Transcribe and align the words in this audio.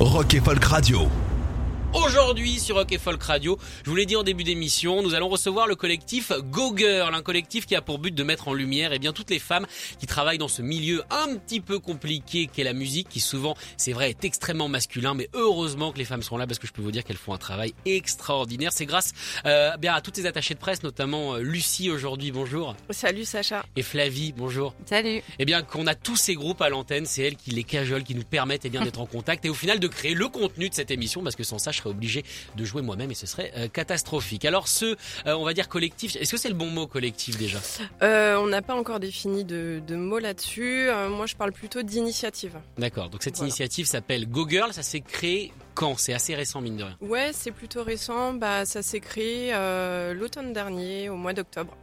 Rock 0.00 0.34
et 0.34 0.40
Folk 0.40 0.64
Radio. 0.64 1.08
Aujourd'hui 1.94 2.60
sur 2.60 2.76
Rock 2.76 2.92
et 2.92 2.98
Folk 2.98 3.22
Radio, 3.22 3.58
je 3.82 3.88
vous 3.88 3.96
l'ai 3.96 4.04
dit 4.04 4.14
en 4.14 4.22
début 4.22 4.44
d'émission, 4.44 5.02
nous 5.02 5.14
allons 5.14 5.30
recevoir 5.30 5.66
le 5.66 5.74
collectif 5.74 6.30
Go 6.50 6.74
Girl, 6.76 7.14
un 7.14 7.22
collectif 7.22 7.64
qui 7.64 7.74
a 7.74 7.80
pour 7.80 7.98
but 7.98 8.14
de 8.14 8.22
mettre 8.22 8.48
en 8.48 8.52
lumière 8.52 8.92
eh 8.92 8.98
bien 8.98 9.14
toutes 9.14 9.30
les 9.30 9.38
femmes 9.38 9.66
qui 9.98 10.06
travaillent 10.06 10.36
dans 10.38 10.48
ce 10.48 10.60
milieu 10.60 11.02
un 11.10 11.34
petit 11.36 11.60
peu 11.60 11.78
compliqué 11.78 12.46
qu'est 12.52 12.62
la 12.62 12.74
musique, 12.74 13.08
qui 13.08 13.20
souvent, 13.20 13.56
c'est 13.78 13.92
vrai, 13.94 14.10
est 14.10 14.24
extrêmement 14.24 14.68
masculin, 14.68 15.14
mais 15.14 15.30
heureusement 15.32 15.90
que 15.90 15.98
les 15.98 16.04
femmes 16.04 16.22
sont 16.22 16.36
là 16.36 16.46
parce 16.46 16.58
que 16.58 16.66
je 16.66 16.72
peux 16.74 16.82
vous 16.82 16.92
dire 16.92 17.04
qu'elles 17.04 17.16
font 17.16 17.32
un 17.32 17.38
travail 17.38 17.72
extraordinaire. 17.86 18.70
C'est 18.72 18.86
grâce 18.86 19.12
euh, 19.46 19.74
bien 19.78 19.94
à 19.94 20.02
toutes 20.02 20.18
les 20.18 20.26
attachées 20.26 20.54
de 20.54 20.60
presse, 20.60 20.82
notamment 20.82 21.36
euh, 21.36 21.40
Lucie 21.40 21.90
aujourd'hui, 21.90 22.32
bonjour, 22.32 22.76
Salut 22.90 23.24
Sacha. 23.24 23.64
et 23.76 23.82
Flavie, 23.82 24.32
bonjour. 24.36 24.74
Salut. 24.84 25.22
Eh 25.38 25.44
bien, 25.46 25.62
qu'on 25.62 25.86
a 25.86 25.94
tous 25.94 26.16
ces 26.16 26.34
groupes 26.34 26.60
à 26.60 26.68
l'antenne, 26.68 27.06
c'est 27.06 27.22
elles 27.22 27.36
qui 27.36 27.50
les 27.50 27.64
cajolent, 27.64 28.04
qui 28.04 28.14
nous 28.14 28.24
permettent 28.24 28.66
eh 28.66 28.70
bien 28.70 28.82
d'être 28.82 29.00
en 29.00 29.06
contact 29.06 29.46
et 29.46 29.48
au 29.48 29.54
final 29.54 29.80
de 29.80 29.88
créer 29.88 30.12
le 30.12 30.28
contenu 30.28 30.68
de 30.68 30.74
cette 30.74 30.90
émission, 30.90 31.22
parce 31.22 31.34
que 31.34 31.44
sans 31.44 31.58
ça, 31.58 31.72
je 31.78 31.82
serais 31.82 31.90
obligé 31.90 32.24
de 32.56 32.64
jouer 32.64 32.82
moi-même 32.82 33.10
et 33.10 33.14
ce 33.14 33.26
serait 33.26 33.52
euh, 33.56 33.68
catastrophique. 33.68 34.44
Alors, 34.44 34.68
ce, 34.68 34.84
euh, 34.84 34.96
on 35.34 35.44
va 35.44 35.54
dire 35.54 35.68
collectif, 35.68 36.16
est-ce 36.16 36.32
que 36.32 36.36
c'est 36.36 36.48
le 36.48 36.54
bon 36.54 36.66
mot 36.70 36.86
collectif 36.86 37.38
déjà? 37.38 37.58
Euh, 38.02 38.36
on 38.36 38.46
n'a 38.48 38.62
pas 38.62 38.74
encore 38.74 39.00
défini 39.00 39.44
de, 39.44 39.80
de 39.86 39.96
mots 39.96 40.18
là-dessus. 40.18 40.88
Moi, 41.10 41.26
je 41.26 41.36
parle 41.36 41.52
plutôt 41.52 41.82
d'initiative. 41.82 42.56
D'accord. 42.76 43.08
Donc 43.10 43.22
cette 43.22 43.36
Voilà. 43.36 43.48
initiative 43.48 43.86
s'appelle 43.86 44.28
Go 44.28 44.48
Girl. 44.48 44.72
Ça 44.72 44.82
s'est 44.82 45.00
créé 45.00 45.52
quand? 45.74 45.96
C'est 45.98 46.12
assez 46.14 46.34
récent 46.34 46.60
mine 46.60 46.76
de 46.76 46.84
rien. 46.84 46.96
Ouais, 47.00 47.30
c'est 47.32 47.52
plutôt 47.52 47.84
récent. 47.84 48.34
Bah, 48.34 48.64
ça 48.64 48.82
s'est 48.82 49.00
créé 49.00 49.52
l'automne 50.14 50.52
dernier, 50.52 51.08
au 51.08 51.16
mois 51.16 51.32
d'octobre. 51.32 51.76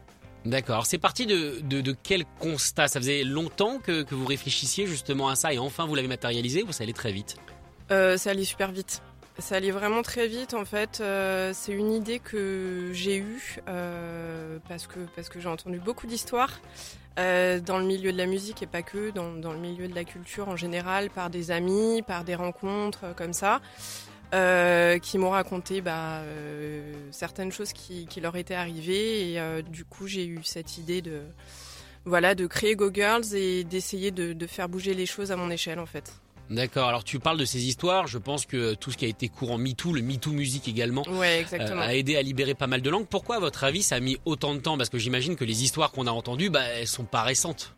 D'accord. 0.45 0.75
Alors 0.75 0.85
c'est 0.85 0.99
parti 0.99 1.25
de, 1.25 1.59
de, 1.63 1.81
de 1.81 1.95
quel 2.03 2.23
constat? 2.39 2.87
Ça 2.87 2.99
faisait 2.99 3.23
longtemps 3.23 3.80
que, 3.80 4.03
que 4.03 4.13
vous 4.13 4.27
réfléchissiez 4.27 4.85
justement 4.85 5.27
à 5.30 5.35
ça 5.35 5.52
et 5.53 5.57
enfin 5.57 5.87
vous 5.87 5.95
l'avez 5.95 6.07
matérialisé 6.07 6.61
ou 6.61 6.71
ça 6.71 6.83
allait 6.83 6.93
très 6.93 7.11
vite? 7.11 7.37
Euh, 7.91 8.15
ça 8.17 8.30
allait 8.30 8.43
super 8.43 8.71
vite. 8.71 9.02
Ça 9.38 9.55
allait 9.55 9.72
vraiment 9.72 10.02
très 10.02 10.28
vite 10.28 10.53
en 10.53 10.64
fait. 10.64 11.02
Euh, 11.02 11.52
c'est 11.53 11.73
une 11.73 11.91
idée 11.91 12.19
que 12.19 12.91
j'ai 12.94 13.17
eue 13.17 13.58
euh, 13.67 14.59
parce 14.69 14.88
que, 14.88 15.00
parce 15.14 15.27
que 15.27 15.42
j'ai 15.42 15.50
entendu 15.50 15.80
beaucoup 15.80 16.08
d'histoires 16.08 16.61
euh, 17.19 17.59
dans 17.59 17.77
le 17.77 17.86
milieu 17.86 18.14
de 18.14 18.17
la 18.17 18.27
musique 18.27 18.64
et 18.64 18.66
pas 18.66 18.81
que, 18.81 19.11
dans, 19.11 19.33
dans 19.33 19.52
le 19.52 19.59
milieu 19.59 19.89
de 19.89 19.95
la 19.95 20.05
culture 20.05 20.47
en 20.47 20.55
général, 20.55 21.09
par 21.09 21.30
des 21.30 21.52
amis, 21.52 22.02
par 22.02 22.23
des 22.23 22.36
rencontres 22.36 23.14
comme 23.16 23.33
ça, 23.33 23.59
qui 25.02 25.17
m'ont 25.17 25.30
raconté 25.30 25.81
bah, 25.81 26.22
certaines 27.11 27.52
choses 27.52 27.72
qui, 27.73 28.08
leur 28.22 28.36
étaient 28.38 28.55
arrivées 28.55 29.33
et 29.33 29.64
du 29.64 29.86
coup 29.86 30.08
j'ai 30.08 30.25
eu 30.25 30.44
cette 30.44 30.77
idée 30.77 31.02
de 31.02 31.22
voilà 32.03 32.36
de 32.36 32.45
créer 32.45 32.75
Go 32.75 32.92
Girls 32.94 33.33
et 33.33 33.64
d'essayer 33.64 34.11
de, 34.11 34.33
de 34.33 34.47
faire 34.47 34.67
bouger 34.67 34.94
les 34.94 35.05
choses 35.05 35.31
à 35.31 35.38
mon 35.38 35.49
échelle 35.49 35.80
en 35.80 35.86
fait. 35.86 36.11
D'accord. 36.49 36.88
Alors 36.88 37.03
tu 37.03 37.19
parles 37.19 37.38
de 37.39 37.45
ces 37.45 37.65
histoires. 37.65 38.07
Je 38.07 38.17
pense 38.17 38.45
que 38.45 38.75
tout 38.75 38.91
ce 38.91 38.97
qui 38.97 39.05
a 39.05 39.07
été 39.07 39.29
courant 39.29 39.57
MeToo, 39.57 39.93
le 39.93 40.01
MeToo 40.01 40.31
musique 40.31 40.67
également, 40.67 41.03
Ouais, 41.09 41.45
euh, 41.53 41.79
a 41.79 41.95
aidé 41.95 42.17
à 42.17 42.21
libérer 42.21 42.53
pas 42.53 42.67
mal 42.67 42.81
de 42.81 42.89
langues. 42.89 43.07
Pourquoi, 43.07 43.37
à 43.37 43.39
votre 43.39 43.64
avis, 43.64 43.81
ça 43.83 43.95
a 43.95 43.99
mis 43.99 44.17
autant 44.25 44.53
de 44.53 44.59
temps? 44.59 44.77
Parce 44.77 44.89
que 44.89 44.97
j'imagine 44.97 45.36
que 45.36 45.45
les 45.45 45.64
histoires 45.64 45.92
qu'on 45.92 46.08
a 46.08 46.11
entendues, 46.11 46.49
bah, 46.49 46.64
elles 46.64 46.87
sont 46.87 47.05
pas 47.05 47.23
récentes. 47.23 47.73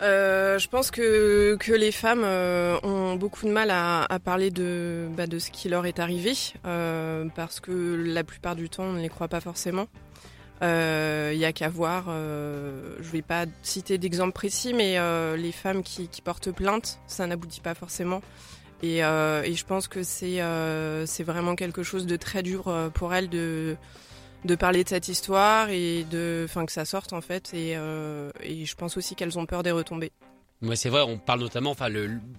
Euh, 0.00 0.58
je 0.58 0.66
pense 0.68 0.90
que, 0.90 1.56
que 1.60 1.72
les 1.72 1.92
femmes 1.92 2.24
euh, 2.24 2.76
ont 2.82 3.14
beaucoup 3.14 3.46
de 3.46 3.52
mal 3.52 3.70
à, 3.70 4.02
à 4.04 4.18
parler 4.18 4.50
de, 4.50 5.06
bah, 5.16 5.28
de 5.28 5.38
ce 5.38 5.50
qui 5.52 5.68
leur 5.68 5.86
est 5.86 6.00
arrivé, 6.00 6.32
euh, 6.66 7.26
parce 7.36 7.60
que 7.60 8.02
la 8.04 8.24
plupart 8.24 8.56
du 8.56 8.68
temps, 8.68 8.82
on 8.82 8.94
ne 8.94 9.00
les 9.00 9.08
croit 9.08 9.28
pas 9.28 9.40
forcément. 9.40 9.86
Il 10.62 11.38
y 11.38 11.44
a 11.44 11.52
qu'à 11.52 11.68
voir, 11.68 12.06
euh, 12.08 12.96
je 13.00 13.10
vais 13.10 13.22
pas 13.22 13.46
citer 13.62 13.98
d'exemple 13.98 14.32
précis, 14.32 14.74
mais 14.74 14.98
euh, 14.98 15.36
les 15.36 15.52
femmes 15.52 15.82
qui, 15.82 16.08
portent 16.22 16.52
plainte, 16.52 17.00
ça 17.06 17.26
n'aboutit 17.26 17.60
pas 17.60 17.74
forcément. 17.74 18.22
Et, 18.82 19.04
euh, 19.04 19.42
je 19.44 19.64
pense 19.64 19.88
que 19.88 20.02
c'est 20.02 20.40
euh, 20.40 21.06
vraiment 21.20 21.54
quelque 21.54 21.82
chose 21.82 22.06
de 22.06 22.16
très 22.16 22.42
dur 22.42 22.68
euh, 22.68 22.90
pour 22.90 23.14
elles 23.14 23.28
de, 23.28 23.76
parler 24.58 24.82
de 24.82 24.88
cette 24.88 25.08
histoire 25.08 25.70
et 25.70 26.04
de, 26.10 26.42
enfin 26.48 26.66
que 26.66 26.72
ça 26.72 26.84
sorte 26.84 27.12
en 27.12 27.20
fait. 27.20 27.54
Et, 27.54 27.76
euh, 27.76 28.30
et 28.42 28.64
je 28.64 28.74
pense 28.74 28.96
aussi 28.96 29.14
qu'elles 29.14 29.38
ont 29.38 29.46
peur 29.46 29.62
des 29.62 29.70
retombées. 29.70 30.12
Ouais, 30.62 30.76
c'est 30.76 30.88
vrai, 30.88 31.02
on 31.02 31.18
parle 31.18 31.40
notamment, 31.40 31.70
enfin, 31.70 31.88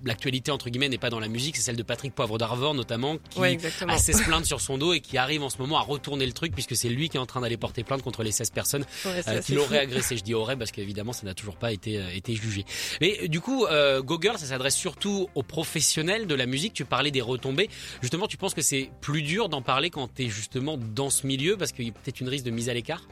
l'actualité 0.03 0.51
entre 0.51 0.69
guillemets 0.69 0.89
n'est 0.89 0.97
pas 0.97 1.09
dans 1.09 1.19
la 1.19 1.27
musique, 1.27 1.57
c'est 1.57 1.61
celle 1.63 1.75
de 1.75 1.83
Patrick 1.83 2.13
Poivre 2.15 2.37
d'Arvor 2.37 2.73
notamment, 2.73 3.17
qui 3.29 3.39
Ouais, 3.39 3.57
a 3.87 3.97
16 3.97 4.21
plaintes 4.23 4.45
sur 4.45 4.61
son 4.61 4.77
dos 4.77 4.93
et 4.93 5.01
qui 5.01 5.17
arrive 5.17 5.43
en 5.43 5.49
ce 5.49 5.57
moment 5.57 5.77
à 5.77 5.81
retourner 5.81 6.25
le 6.25 6.31
truc 6.31 6.53
puisque 6.53 6.75
c'est 6.75 6.89
lui 6.89 7.09
qui 7.09 7.17
est 7.17 7.19
en 7.19 7.25
train 7.25 7.41
d'aller 7.41 7.57
porter 7.57 7.83
plainte 7.83 8.01
contre 8.01 8.23
les 8.23 8.31
16 8.31 8.51
personnes 8.51 8.85
Ouais, 9.05 9.21
euh, 9.27 9.41
qui 9.41 9.53
l'auraient 9.53 9.79
agressé. 9.79 10.15
Je 10.17 10.23
dis 10.23 10.33
aurait 10.33 10.55
parce 10.55 10.71
qu'évidemment 10.71 11.13
ça 11.13 11.25
n'a 11.25 11.33
toujours 11.33 11.57
pas 11.57 11.71
été, 11.73 11.97
euh, 11.97 12.09
été 12.13 12.33
jugé. 12.35 12.65
Mais 13.01 13.19
euh, 13.23 13.27
du 13.27 13.41
coup, 13.41 13.65
euh, 13.65 14.01
Go 14.01 14.17
Girl, 14.21 14.37
ça 14.37 14.45
s'adresse 14.45 14.75
surtout 14.75 15.27
aux 15.35 15.43
professionnels 15.43 16.25
de 16.27 16.35
la 16.35 16.45
musique. 16.45 16.73
Tu 16.73 16.85
parlais 16.85 17.11
des 17.11 17.21
retombées. 17.21 17.69
Justement, 18.01 18.27
tu 18.27 18.37
penses 18.37 18.53
que 18.53 18.61
c'est 18.61 18.89
plus 19.01 19.21
dur 19.21 19.49
d'en 19.49 19.61
parler 19.61 19.89
quand 19.89 20.07
tu 20.13 20.23
es 20.25 20.29
justement 20.29 20.77
dans 20.77 21.09
ce 21.09 21.27
milieu 21.27 21.57
parce 21.57 21.71
qu'il 21.71 21.85
y 21.85 21.89
a 21.89 21.93
peut-être 21.93 22.21
une 22.21 22.29
risque 22.29 22.45
de 22.45 22.51
mise 22.51 22.69
à 22.69 22.73
l'écart? 22.73 23.03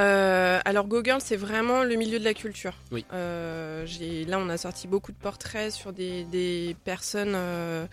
Euh, 0.00 0.60
alors 0.64 0.86
Go 0.86 1.02
Girl, 1.02 1.20
c'est 1.20 1.36
vraiment 1.36 1.82
le 1.82 1.96
milieu 1.96 2.18
de 2.18 2.24
la 2.24 2.34
culture. 2.34 2.74
Oui. 2.92 3.04
Euh, 3.12 3.84
j'ai- 3.86 4.24
là, 4.24 4.38
on 4.38 4.48
a 4.48 4.56
sorti 4.56 4.86
beaucoup 4.86 5.10
de 5.12 5.16
portraits 5.16 5.72
sur 5.72 5.92
des, 5.92 6.24
des 6.24 6.76
personnes 6.84 7.32
euh, 7.34 7.86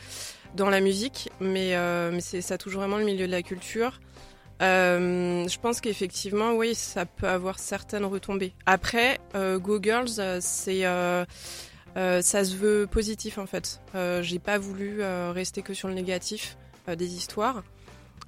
dans 0.55 0.69
la 0.69 0.81
musique, 0.81 1.29
mais, 1.39 1.75
euh, 1.75 2.11
mais 2.13 2.21
c'est, 2.21 2.41
ça 2.41 2.57
touche 2.57 2.73
vraiment 2.75 2.97
le 2.97 3.05
milieu 3.05 3.25
de 3.25 3.31
la 3.31 3.41
culture. 3.41 3.99
Euh, 4.61 5.47
je 5.47 5.59
pense 5.59 5.81
qu'effectivement, 5.81 6.53
oui, 6.53 6.75
ça 6.75 7.05
peut 7.05 7.27
avoir 7.27 7.59
certaines 7.59 8.05
retombées. 8.05 8.53
Après, 8.65 9.19
euh, 9.35 9.57
Go 9.59 9.79
Girls, 9.81 10.39
c'est 10.41 10.85
euh, 10.85 11.25
euh, 11.97 12.21
ça 12.21 12.45
se 12.45 12.55
veut 12.55 12.87
positif 12.89 13.37
en 13.37 13.47
fait. 13.47 13.81
Euh, 13.95 14.21
j'ai 14.21 14.39
pas 14.39 14.57
voulu 14.57 15.01
euh, 15.01 15.31
rester 15.33 15.61
que 15.61 15.73
sur 15.73 15.87
le 15.87 15.93
négatif 15.93 16.55
euh, 16.87 16.95
des 16.95 17.15
histoires. 17.15 17.63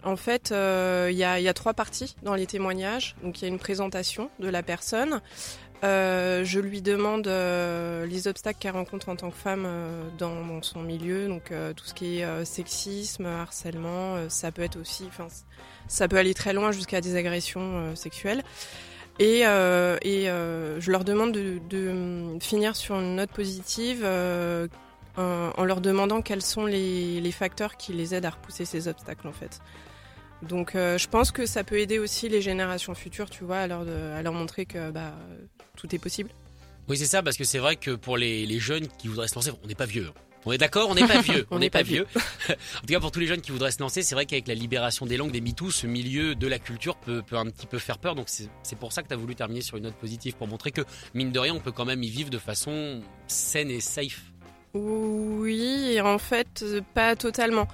En 0.04 0.16
fait, 0.16 0.52
euh, 0.52 1.10
il 1.12 1.18
y, 1.18 1.24
a, 1.24 1.54
trois 1.54 1.74
parties 1.74 2.16
dans 2.24 2.36
les 2.36 2.46
témoignages. 2.46 3.16
Donc, 3.24 3.42
il 3.42 3.44
y 3.44 3.46
a 3.46 3.48
une 3.48 3.60
présentation 3.60 4.30
de 4.40 4.48
la 4.48 4.64
personne. 4.64 5.22
Euh, 5.84 6.44
je 6.44 6.60
lui 6.60 6.82
demande 6.82 7.28
euh, 7.28 8.06
les 8.08 8.28
obstacles 8.28 8.58
qu'elle 8.60 8.72
rencontre 8.72 9.10
en 9.10 9.16
tant 9.16 9.30
que 9.30 9.38
femme 9.38 9.68
dans, 10.18 10.62
son 10.62 10.82
milieu. 10.82 11.28
Donc, 11.28 11.52
tout 11.76 11.86
ce 11.86 11.94
qui 11.94 12.20
est 12.20 12.46
sexisme, 12.46 13.26
harcèlement, 13.26 14.30
ça 14.30 14.52
peut 14.52 14.62
être 14.62 14.80
aussi, 14.80 15.06
enfin, 15.08 15.28
ça 15.88 16.08
peut 16.08 16.18
aller 16.18 16.34
très 16.34 16.54
loin 16.54 16.72
jusqu'à 16.72 17.02
des 17.02 17.16
agressions 17.16 17.96
sexuelles. 17.96 18.44
Et, 19.20 19.42
je 19.42 20.92
leur 20.92 21.04
demande 21.04 21.32
de, 21.32 21.60
de 21.70 21.90
hum, 21.90 22.40
finir 22.40 22.76
sur 22.76 22.96
une 22.96 23.16
note 23.16 23.32
positive 23.32 24.06
euh, 25.18 25.50
en, 25.58 25.64
leur 25.66 25.82
demandant 25.82 26.22
quels 26.22 26.42
sont 26.42 26.66
les, 26.66 27.20
les 27.22 27.32
facteurs 27.32 27.78
qui 27.78 27.94
les 27.94 28.14
aident 28.16 28.26
à 28.26 28.30
repousser 28.32 28.66
ces 28.66 28.88
obstacles 28.88 29.28
en 29.28 29.34
fait. 29.34 29.60
Donc 30.44 30.76
euh, 30.76 30.98
je 30.98 31.08
pense 31.08 31.32
que 31.32 31.46
ça 31.46 31.64
peut 31.64 31.80
aider 31.80 31.98
aussi 32.00 32.30
les 32.30 32.42
générations 32.42 32.94
futures, 32.94 33.30
tu 33.30 33.44
vois, 33.44 33.58
à 33.60 33.68
leur, 33.68 33.86
de- 33.86 34.12
à 34.16 34.22
leur 34.22 34.34
montrer 34.34 34.66
que 34.66 34.92
bah, 34.92 35.14
tout 35.76 35.94
est 35.96 36.00
possible. 36.00 36.30
Oui, 36.88 36.98
c'est 36.98 37.06
ça, 37.06 37.22
parce 37.24 37.36
que 37.38 37.44
c'est 37.44 37.60
vrai 37.60 37.76
que 37.76 37.92
pour 37.92 38.18
les, 38.18 38.46
les 38.46 38.60
jeunes 38.60 38.88
qui 38.88 39.08
voudraient 39.08 39.28
se 39.28 39.36
lancer, 39.36 39.52
on 39.64 39.68
n'est 39.68 39.76
pas 39.76 39.86
vieux. 39.86 40.08
hein. 40.08 40.20
On 40.46 40.54
est 40.54 40.58
d'accord, 40.58 40.88
on 40.90 40.96
n'est 40.96 41.06
pas 41.06 41.20
vieux. 41.20 41.46
on 41.52 41.60
n'est 41.60 41.70
pas 41.70 41.82
vieux. 41.82 42.06
en 42.50 42.54
tout 42.54 42.86
cas, 42.94 43.00
pour 43.02 43.12
tous 43.12 43.20
les 43.20 43.28
jeunes 43.28 43.42
qui 43.42 43.52
voudraient 43.52 43.72
se 43.72 43.80
lancer, 43.82 44.02
c'est 44.04 44.16
vrai 44.16 44.26
qu'avec 44.26 44.48
la 44.48 44.54
libération 44.54 45.06
des 45.06 45.18
langues, 45.18 45.32
des 45.32 45.42
MeToo, 45.42 45.72
ce 45.72 45.88
milieu 45.88 46.36
de 46.36 46.48
la 46.48 46.60
culture 46.60 46.96
peut, 46.96 47.22
peut 47.22 47.36
un 47.36 47.48
petit 47.48 47.66
peu 47.68 47.80
faire 47.80 47.98
peur. 47.98 48.16
Donc 48.16 48.30
c'est 48.30 48.48
c'est 48.64 48.78
pour 48.78 48.94
ça 48.94 49.04
que 49.04 49.10
tu 49.10 49.14
as 49.14 49.18
voulu 49.18 49.36
terminer 49.36 49.60
sur 49.62 49.76
une 49.76 49.84
note 49.84 49.96
positive, 49.96 50.36
pour 50.38 50.48
montrer 50.48 50.72
que, 50.72 50.82
mine 51.14 51.32
de 51.34 51.40
rien, 51.40 51.54
on 51.54 51.60
peut 51.60 51.74
quand 51.74 51.84
même 51.84 52.02
y 52.04 52.10
vivre 52.10 52.30
de 52.30 52.38
façon 52.38 53.02
saine 53.28 53.70
et 53.72 53.82
safe. 53.82 54.22
Oui, 54.78 56.00
en 56.02 56.18
fait, 56.18 56.62
euh, 56.62 56.82
pas 56.94 57.16
totalement. 57.16 57.68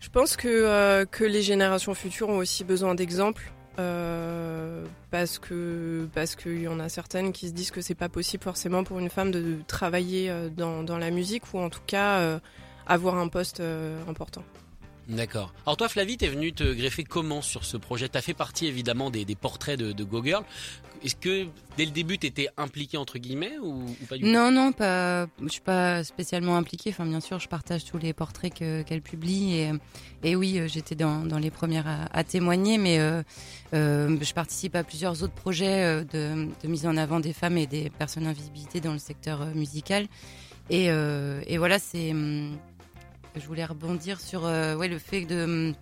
Je 0.00 0.08
pense 0.08 0.36
que, 0.36 0.48
euh, 0.48 1.04
que 1.04 1.24
les 1.24 1.42
générations 1.42 1.94
futures 1.94 2.28
ont 2.28 2.38
aussi 2.38 2.64
besoin 2.64 2.94
d'exemples. 2.94 3.52
euh, 3.78 4.86
parce 5.10 5.38
que 5.38 6.08
parce 6.14 6.34
qu'il 6.34 6.62
y 6.62 6.68
en 6.68 6.80
a 6.80 6.88
certaines 6.88 7.32
qui 7.32 7.48
se 7.48 7.52
disent 7.52 7.70
que 7.70 7.82
c'est 7.82 7.94
pas 7.94 8.08
possible 8.08 8.42
forcément 8.42 8.84
pour 8.84 8.98
une 8.98 9.10
femme 9.10 9.30
de 9.30 9.56
travailler 9.66 10.32
dans, 10.56 10.98
la 10.98 11.10
musique 11.10 11.52
ou 11.52 11.58
en 11.58 11.68
tout 11.68 11.82
cas 11.86 12.40
avoir 12.86 13.18
un 13.18 13.28
poste 13.28 13.62
important. 14.08 14.42
D'accord. 15.08 15.52
Alors 15.64 15.76
toi, 15.76 15.88
Flavie, 15.88 16.16
t'es 16.16 16.26
venue 16.26 16.52
te 16.52 16.64
greffer 16.74 17.04
comment 17.04 17.40
sur 17.40 17.64
ce 17.64 17.76
projet? 17.76 18.08
T'as 18.08 18.22
fait 18.22 18.34
partie 18.34 18.66
évidemment 18.66 19.10
des, 19.10 19.24
portraits 19.36 19.78
de, 19.78 19.92
de 19.92 20.04
Go 20.04 20.22
Girl. 20.24 20.44
Est-ce 21.04 21.14
que 21.14 21.46
dès 21.76 21.84
le 21.84 21.92
début, 21.92 22.18
t'étais 22.18 22.48
impliquée 22.56 22.96
entre 22.96 23.18
guillemets 23.18 23.58
ou, 23.62 23.84
pas 24.08 24.16
du 24.16 24.24
Non, 24.24 24.50
non, 24.50 24.72
pas. 24.72 25.26
Je 25.42 25.48
suis 25.48 25.60
pas 25.60 26.02
spécialement 26.02 26.56
impliquée. 26.56 26.90
Enfin, 26.90 27.06
bien 27.06 27.20
sûr, 27.20 27.38
je 27.38 27.48
partage 27.48 27.84
tous 27.84 27.98
les 27.98 28.12
portraits 28.12 28.52
que- 28.52 28.82
qu'elle 28.82 29.02
publie 29.02 29.54
et, 29.54 29.72
et 30.24 30.34
oui, 30.34 30.58
euh, 30.58 30.66
j'étais 30.66 30.96
dans, 30.96 31.22
les 31.38 31.50
premières 31.50 32.08
à, 32.12 32.24
témoigner, 32.24 32.78
mais 32.78 32.98
euh, 32.98 33.22
euh, 33.74 34.16
je 34.20 34.34
participe 34.34 34.74
à 34.74 34.82
plusieurs 34.82 35.22
autres 35.22 35.34
projets 35.34 36.04
de, 36.04 36.48
mise 36.64 36.86
en 36.86 36.96
avant 36.96 37.20
des 37.20 37.32
femmes 37.32 37.58
et 37.58 37.68
des 37.68 37.90
personnes 37.90 38.26
invisibilité 38.26 38.80
dans 38.80 38.92
le 38.92 38.98
secteur 38.98 39.46
musical. 39.54 40.08
Et, 40.68 40.86
et 40.86 41.58
voilà, 41.58 41.78
c'est. 41.78 42.12
Je 43.36 43.46
voulais 43.46 43.64
rebondir 43.64 44.18
sur 44.20 44.46
euh, 44.46 44.74
ouais, 44.76 44.88
le 44.88 44.98
fait 44.98 45.24
de 45.26 45.74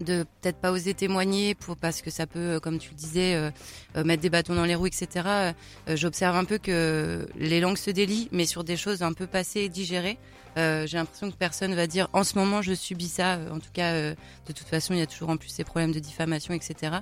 de 0.00 0.24
peut-être 0.42 0.58
pas 0.58 0.72
oser 0.72 0.92
témoigner 0.92 1.54
pour 1.54 1.76
parce 1.76 2.02
que 2.02 2.10
ça 2.10 2.26
peut, 2.26 2.54
euh, 2.54 2.60
comme 2.60 2.78
tu 2.78 2.90
le 2.90 2.96
disais, 2.96 3.36
euh, 3.36 4.04
mettre 4.04 4.22
des 4.22 4.28
bâtons 4.28 4.56
dans 4.56 4.64
les 4.64 4.74
roues, 4.74 4.88
etc. 4.88 5.54
J'observe 5.86 6.34
un 6.34 6.44
peu 6.44 6.58
que 6.58 7.28
les 7.36 7.60
langues 7.60 7.78
se 7.78 7.92
délient, 7.92 8.28
mais 8.32 8.44
sur 8.44 8.64
des 8.64 8.76
choses 8.76 9.02
un 9.02 9.12
peu 9.12 9.28
passées 9.28 9.60
et 9.60 9.68
digérées. 9.68 10.18
J'ai 10.56 10.96
l'impression 10.96 11.30
que 11.30 11.36
personne 11.36 11.74
va 11.74 11.86
dire 11.86 12.08
en 12.12 12.24
ce 12.24 12.38
moment 12.38 12.60
je 12.60 12.74
subis 12.74 13.08
ça. 13.08 13.38
En 13.52 13.60
tout 13.60 13.70
cas, 13.72 13.92
de 14.10 14.16
toute 14.46 14.66
façon, 14.66 14.94
il 14.94 14.98
y 14.98 15.02
a 15.02 15.06
toujours 15.06 15.28
en 15.28 15.36
plus 15.36 15.48
ces 15.48 15.64
problèmes 15.64 15.92
de 15.92 16.00
diffamation, 16.00 16.54
etc. 16.54 16.96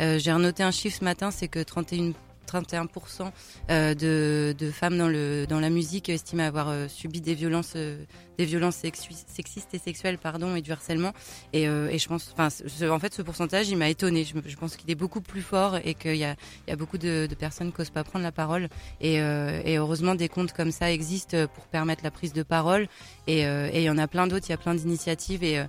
J'ai 0.00 0.32
noté 0.32 0.62
un 0.62 0.70
chiffre 0.70 0.98
ce 0.98 1.04
matin, 1.04 1.30
c'est 1.30 1.48
que 1.48 1.62
31 1.62 2.12
31% 2.48 3.30
euh, 3.70 3.94
de, 3.94 4.70
femmes 4.70 4.98
dans, 4.98 5.60
la 5.60 5.70
musique 5.70 6.08
estiment 6.08 6.44
avoir 6.44 6.68
euh, 6.68 6.88
subi 6.88 7.20
des 7.20 7.34
violences, 7.34 7.74
euh, 7.76 8.02
des 8.38 8.44
violences 8.44 8.76
sexistes 8.76 9.74
et 9.74 9.78
sexuelles 9.78 10.18
pardon, 10.18 10.56
et 10.56 10.62
du 10.62 10.72
harcèlement. 10.72 11.12
Et, 11.52 11.64
je 11.64 12.08
pense, 12.08 12.34
en 12.38 12.98
fait, 12.98 13.14
ce 13.14 13.22
pourcentage, 13.22 13.68
il 13.68 13.76
m'a 13.76 13.88
étonné. 13.88 14.24
Je, 14.24 14.56
pense 14.56 14.76
qu'il 14.76 14.90
est 14.90 14.94
beaucoup 14.94 15.20
plus 15.20 15.42
fort 15.42 15.76
et 15.84 15.94
qu'il 15.94 16.16
y 16.16 16.24
a, 16.24 16.36
beaucoup 16.76 16.98
de, 16.98 17.28
personnes 17.38 17.72
qui 17.72 17.80
n'osent 17.80 17.90
pas 17.90 18.04
prendre 18.04 18.24
la 18.24 18.32
parole. 18.32 18.68
Et, 19.00 19.20
heureusement, 19.20 20.14
des 20.14 20.28
comptes 20.28 20.52
comme 20.52 20.70
ça 20.70 20.90
existent 20.92 21.46
pour 21.54 21.64
permettre 21.64 22.04
la 22.04 22.10
prise 22.10 22.32
de 22.32 22.42
parole. 22.42 22.88
Et 23.26 23.42
il 23.42 23.82
y 23.82 23.90
en 23.90 23.98
a 23.98 24.06
plein 24.06 24.26
d'autres, 24.26 24.46
il 24.48 24.50
y 24.50 24.54
a 24.54 24.58
plein 24.58 24.74
d'initiatives. 24.74 25.42
Et, 25.42 25.60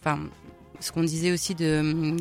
enfin, 0.00 0.20
ce 0.80 0.92
qu'on 0.92 1.02
disait 1.02 1.32
aussi 1.32 1.54
de 1.54 1.80
hum, 1.80 2.16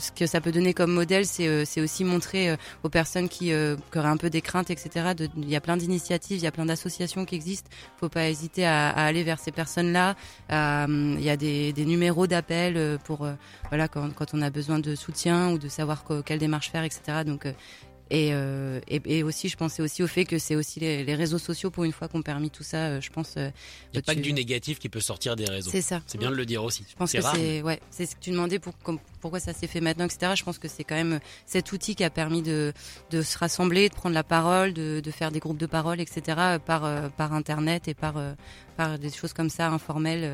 ce 0.00 0.10
que 0.10 0.26
ça 0.26 0.40
peut 0.40 0.50
donner 0.50 0.74
comme 0.74 0.92
modèle, 0.92 1.26
c'est 1.26 1.46
euh, 1.46 1.64
aussi 1.82 2.04
montrer 2.04 2.50
euh, 2.50 2.56
aux 2.82 2.88
personnes 2.88 3.28
qui, 3.28 3.52
euh, 3.52 3.76
qui 3.92 3.98
auraient 3.98 4.08
un 4.08 4.16
peu 4.16 4.30
des 4.30 4.40
craintes, 4.40 4.70
etc. 4.70 5.12
Il 5.36 5.48
y 5.48 5.56
a 5.56 5.60
plein 5.60 5.76
d'initiatives, 5.76 6.38
il 6.38 6.42
y 6.42 6.46
a 6.46 6.50
plein 6.50 6.66
d'associations 6.66 7.24
qui 7.24 7.34
existent. 7.34 7.70
faut 7.98 8.08
pas 8.08 8.28
hésiter 8.28 8.66
à, 8.66 8.88
aller 8.90 9.22
vers 9.22 9.38
ces 9.38 9.52
personnes-là. 9.52 10.16
Il 10.50 11.20
y 11.22 11.30
a 11.30 11.36
des, 11.36 11.72
numéros 11.84 12.26
d'appel 12.26 12.98
pour 13.04 13.26
voilà 13.68 13.88
quand, 13.88 14.14
quand 14.14 14.26
on 14.32 14.42
a 14.42 14.50
besoin 14.50 14.78
de 14.78 14.94
soutien 14.94 15.50
ou 15.50 15.58
de 15.58 15.68
savoir 15.68 16.04
quelle 16.24 16.38
démarche 16.38 16.70
faire, 16.70 16.84
etc. 16.84 17.24
Donc 17.24 17.46
et, 18.10 18.30
euh, 18.32 18.80
et, 18.88 19.00
et 19.06 19.22
aussi, 19.22 19.48
je 19.48 19.56
pensais 19.56 19.82
aussi 19.82 20.02
au 20.02 20.06
fait 20.06 20.24
que 20.24 20.38
c'est 20.38 20.56
aussi 20.56 20.80
les, 20.80 21.04
les 21.04 21.14
réseaux 21.14 21.38
sociaux 21.38 21.70
pour 21.70 21.84
une 21.84 21.92
fois 21.92 22.08
qu'on 22.08 22.22
permis 22.22 22.50
tout 22.50 22.62
ça. 22.64 22.76
euh, 22.88 23.00
je 23.00 23.10
pense. 23.10 23.34
euh, 23.36 23.50
Il 23.92 23.96
n'y 23.96 23.98
a 23.98 24.02
pas 24.02 24.12
tu- 24.14 24.18
que 24.18 24.24
du 24.24 24.32
négatif 24.32 24.78
qui 24.80 24.88
peut 24.88 25.00
sortir 25.00 25.36
des 25.36 25.44
réseaux. 25.44 25.70
C'est 25.70 25.80
ça. 25.82 26.02
C'est 26.06 26.18
bien 26.18 26.30
de 26.30 26.36
le 26.36 26.44
dire 26.46 26.64
aussi. 26.64 26.84
Je 26.90 26.96
pense 26.96 27.12
que 27.12 27.20
c'est 27.34 27.62
ouais, 27.62 27.80
c'est 27.90 28.06
ce 28.06 28.16
que 28.16 28.20
tu 28.20 28.30
demandais 28.30 28.58
pour 28.58 28.76
comme- 28.78 28.98
pourquoi 29.20 29.38
ça 29.40 29.52
s'est 29.52 29.66
fait 29.68 29.80
maintenant, 29.80 30.06
etc. 30.06 30.32
Je 30.36 30.42
pense 30.42 30.58
que 30.58 30.66
c'est 30.68 30.82
quand 30.84 30.94
même 30.96 31.20
cet 31.46 31.70
outil 31.72 31.94
qui 31.94 32.02
a 32.04 32.10
permis 32.10 32.42
de, 32.42 32.72
de 33.10 33.22
se 33.22 33.38
rassembler, 33.38 33.88
de 33.88 33.94
prendre 33.94 34.14
la 34.14 34.24
parole, 34.24 34.72
de, 34.72 35.00
de 35.00 35.10
faire 35.10 35.30
des 35.30 35.38
groupes 35.38 35.58
de 35.58 35.66
parole, 35.66 36.00
etc. 36.00 36.58
par 36.66 36.84
euh, 36.84 37.08
par 37.10 37.32
internet 37.32 37.86
et 37.88 37.94
par 37.94 38.16
euh, 38.16 38.32
par 38.76 38.98
des 38.98 39.10
choses 39.10 39.32
comme 39.32 39.50
ça 39.50 39.68
informelles, 39.68 40.24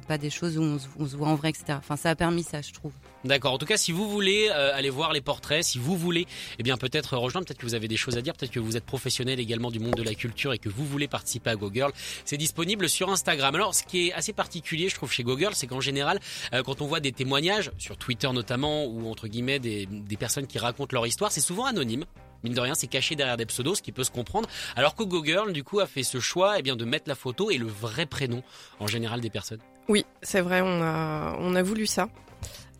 pas 0.00 0.18
des 0.18 0.30
choses 0.30 0.56
où 0.58 0.62
on, 0.62 0.78
se- 1.08 1.16
voit 1.16 1.28
en 1.28 1.34
vrai, 1.34 1.50
etc. 1.50 1.64
Enfin, 1.78 1.96
ça 1.96 2.10
a 2.10 2.14
permis 2.14 2.42
ça, 2.42 2.62
je 2.62 2.72
trouve. 2.72 2.92
D'accord. 3.24 3.52
En 3.54 3.58
tout 3.58 3.66
cas, 3.66 3.76
si 3.76 3.90
vous 3.92 4.08
voulez 4.08 4.48
euh, 4.50 4.74
aller 4.74 4.90
voir 4.90 5.12
les 5.12 5.20
portraits, 5.20 5.64
si 5.64 5.78
vous 5.78 5.96
voulez, 5.96 6.26
eh 6.58 6.62
bien 6.62 6.76
peut-être 6.76 7.16
rejoindre, 7.16 7.46
peut-être 7.46 7.58
que 7.58 7.66
vous 7.66 7.74
avez 7.74 7.88
des 7.88 7.96
choses 7.96 8.16
à 8.16 8.22
dire, 8.22 8.34
peut-être 8.34 8.52
que 8.52 8.60
vous 8.60 8.76
êtes 8.76 8.84
professionnel 8.84 9.40
également 9.40 9.70
du 9.70 9.80
monde 9.80 9.94
de 9.94 10.02
la 10.02 10.14
culture 10.14 10.52
et 10.52 10.58
que 10.58 10.68
vous 10.68 10.84
voulez 10.86 11.08
participer 11.08 11.50
à 11.50 11.56
Go 11.56 11.70
Girl, 11.74 11.92
c'est 12.24 12.36
disponible 12.36 12.88
sur 12.88 13.10
Instagram. 13.10 13.54
Alors, 13.56 13.74
ce 13.74 13.82
qui 13.82 14.08
est 14.08 14.12
assez 14.12 14.32
particulier, 14.32 14.88
je 14.88 14.94
trouve, 14.94 15.10
chez 15.10 15.24
Go 15.24 15.36
Girl, 15.36 15.54
c'est 15.54 15.66
qu'en 15.66 15.80
général, 15.80 16.20
euh, 16.52 16.62
quand 16.62 16.80
on 16.82 16.86
voit 16.86 17.00
des 17.00 17.12
témoignages 17.12 17.72
sur 17.78 17.96
Twitter 17.96 18.30
notamment 18.32 18.84
ou 18.84 19.10
entre 19.10 19.26
guillemets 19.26 19.58
des, 19.58 19.86
des 19.86 20.16
personnes 20.16 20.46
qui 20.46 20.58
racontent 20.58 20.94
leur 20.94 21.06
histoire, 21.06 21.32
c'est 21.32 21.40
souvent 21.40 21.64
anonyme. 21.64 22.04
Mine 22.44 22.54
de 22.54 22.60
rien, 22.60 22.74
c'est 22.74 22.86
caché 22.86 23.14
derrière 23.16 23.36
des 23.36 23.46
pseudos, 23.46 23.76
ce 23.78 23.82
qui 23.82 23.92
peut 23.92 24.04
se 24.04 24.10
comprendre. 24.10 24.48
Alors 24.76 24.94
que 24.94 25.02
Go 25.02 25.24
Girl, 25.24 25.52
du 25.52 25.64
coup, 25.64 25.80
a 25.80 25.86
fait 25.86 26.02
ce 26.02 26.20
choix, 26.20 26.58
eh 26.58 26.62
bien, 26.62 26.76
de 26.76 26.84
mettre 26.84 27.08
la 27.08 27.14
photo 27.14 27.50
et 27.50 27.58
le 27.58 27.66
vrai 27.66 28.06
prénom 28.06 28.42
en 28.80 28.86
général 28.86 29.20
des 29.20 29.30
personnes. 29.30 29.60
Oui, 29.88 30.04
c'est 30.22 30.40
vrai, 30.40 30.60
on 30.62 30.82
a, 30.82 31.36
on 31.40 31.54
a 31.54 31.62
voulu 31.62 31.86
ça. 31.86 32.08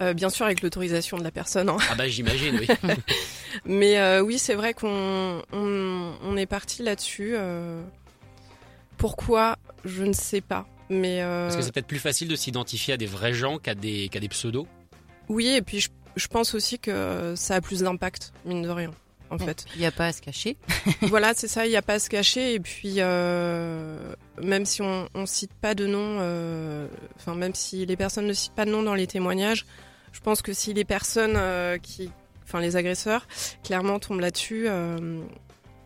Euh, 0.03 0.13
bien 0.13 0.29
sûr 0.29 0.45
avec 0.45 0.61
l'autorisation 0.61 1.17
de 1.17 1.25
la 1.25 1.31
personne. 1.31 1.71
hein. 1.71 1.79
Ah 1.91 1.95
bah 1.95 2.07
j'imagine, 2.07 2.59
oui. 2.61 2.67
Mais 3.65 3.99
euh, 3.99 4.21
oui, 4.21 4.39
c'est 4.39 4.55
vrai 4.55 4.75
qu'on 4.75 5.43
on, 5.53 6.13
on 6.23 6.37
est 6.37 6.45
parti 6.47 6.83
là-dessus. 6.83 7.33
euh. 7.35 7.83
Pourquoi? 8.97 9.57
Je 9.85 10.03
ne 10.05 10.13
sais 10.13 10.41
pas. 10.41 10.67
Mais 10.89 11.21
Parce 11.23 11.57
que 11.57 11.63
c'est 11.63 11.73
peut-être 11.73 11.87
plus 11.87 11.99
facile 11.99 12.29
de 12.29 12.37
s'identifier 12.37 12.95
à 12.95 12.97
des 12.97 13.07
vrais 13.07 13.33
gens 13.35 13.59
qu'à 13.59 13.75
des, 13.75 14.09
qu'à 14.09 14.21
des 14.21 14.29
pseudos. 14.29 14.67
oui, 15.29 15.49
et 15.49 15.63
puis 15.63 15.81
je, 15.81 15.89
je 16.15 16.27
pense 16.29 16.55
aussi 16.55 16.79
que 16.79 17.35
ça 17.37 17.57
a 17.57 17.61
plus 17.61 17.81
d'impact, 17.81 18.33
mine 18.45 18.63
de 18.63 18.69
rien, 18.69 18.91
en 19.31 19.39
fait. 19.39 19.65
Il 19.75 19.81
n'y 19.81 19.87
a 19.87 19.93
pas 19.93 20.07
à 20.07 20.13
se 20.13 20.21
cacher. 20.21 20.57
voilà, 21.03 21.35
c'est 21.35 21.49
ça, 21.49 21.67
il 21.67 21.71
n'y 21.71 21.77
a 21.77 21.83
pas 21.83 21.95
à 21.95 21.99
se 21.99 22.09
cacher. 22.09 22.55
Et 22.55 22.61
puis, 22.61 22.95
euh, 22.99 24.15
même 24.43 24.65
si 24.65 24.83
on, 24.83 25.09
on 25.15 25.27
cite 25.27 25.53
pas 25.55 25.75
de 25.75 25.87
nom, 25.87 26.19
euh, 26.21 26.87
enfin, 27.17 27.35
même 27.35 27.55
si 27.55 27.85
les 27.87 27.97
personnes 27.97 28.27
ne 28.27 28.33
citent 28.33 28.55
pas 28.55 28.65
de 28.65 28.71
nom 28.71 28.83
dans 28.83 28.95
les 28.95 29.07
témoignages, 29.07 29.67
je 30.13 30.21
pense 30.21 30.43
que 30.43 30.53
si 30.53 30.73
les 30.75 30.85
personnes 30.85 31.35
euh, 31.37 31.79
qui, 31.79 32.11
enfin, 32.45 32.61
les 32.61 32.77
agresseurs, 32.77 33.27
clairement 33.63 33.99
tombent 33.99 34.21
là-dessus, 34.21 34.69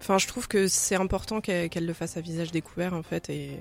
enfin, 0.00 0.18
je 0.18 0.26
trouve 0.26 0.46
que 0.48 0.68
c'est 0.68 0.94
important 0.96 1.40
qu'elles 1.40 1.68
qu'elles 1.68 1.86
le 1.86 1.92
fassent 1.94 2.16
à 2.16 2.20
visage 2.20 2.50
découvert, 2.52 2.94
en 2.94 3.02
fait, 3.02 3.28
et, 3.30 3.58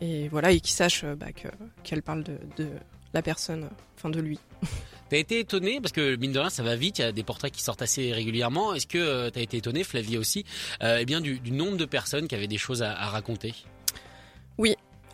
et 0.00 0.28
voilà, 0.28 0.50
et 0.52 0.60
qu'ils 0.60 0.74
sachent 0.74 1.04
bah, 1.04 1.32
que- 1.32 1.48
qu'elles 1.84 2.02
parlent 2.02 2.24
de, 2.24 2.38
de 2.56 2.68
la 3.14 3.22
personne, 3.22 3.68
enfin, 3.96 4.10
de 4.10 4.20
lui. 4.20 4.38
T'as 5.10 5.16
été 5.16 5.40
étonné 5.40 5.80
parce 5.80 5.92
que 5.92 6.16
mine 6.16 6.32
de 6.32 6.38
rien 6.38 6.50
ça 6.50 6.62
va 6.62 6.76
vite, 6.76 6.98
il 6.98 7.02
y 7.02 7.04
a 7.04 7.12
des 7.12 7.22
portraits 7.22 7.52
qui 7.52 7.62
sortent 7.62 7.82
assez 7.82 8.12
régulièrement. 8.12 8.74
Est-ce 8.74 8.86
que 8.86 8.98
euh, 8.98 9.30
t'as 9.30 9.40
été 9.40 9.56
étonné, 9.56 9.84
Flavie 9.84 10.18
aussi, 10.18 10.44
euh, 10.82 10.98
eh 11.00 11.04
bien 11.04 11.20
du, 11.20 11.40
nombre 11.50 11.76
de 11.76 11.84
personnes 11.84 12.28
qui 12.28 12.34
avaient 12.34 12.46
des 12.46 12.58
choses 12.58 12.82
à, 12.82 12.94
raconter? 12.94 13.54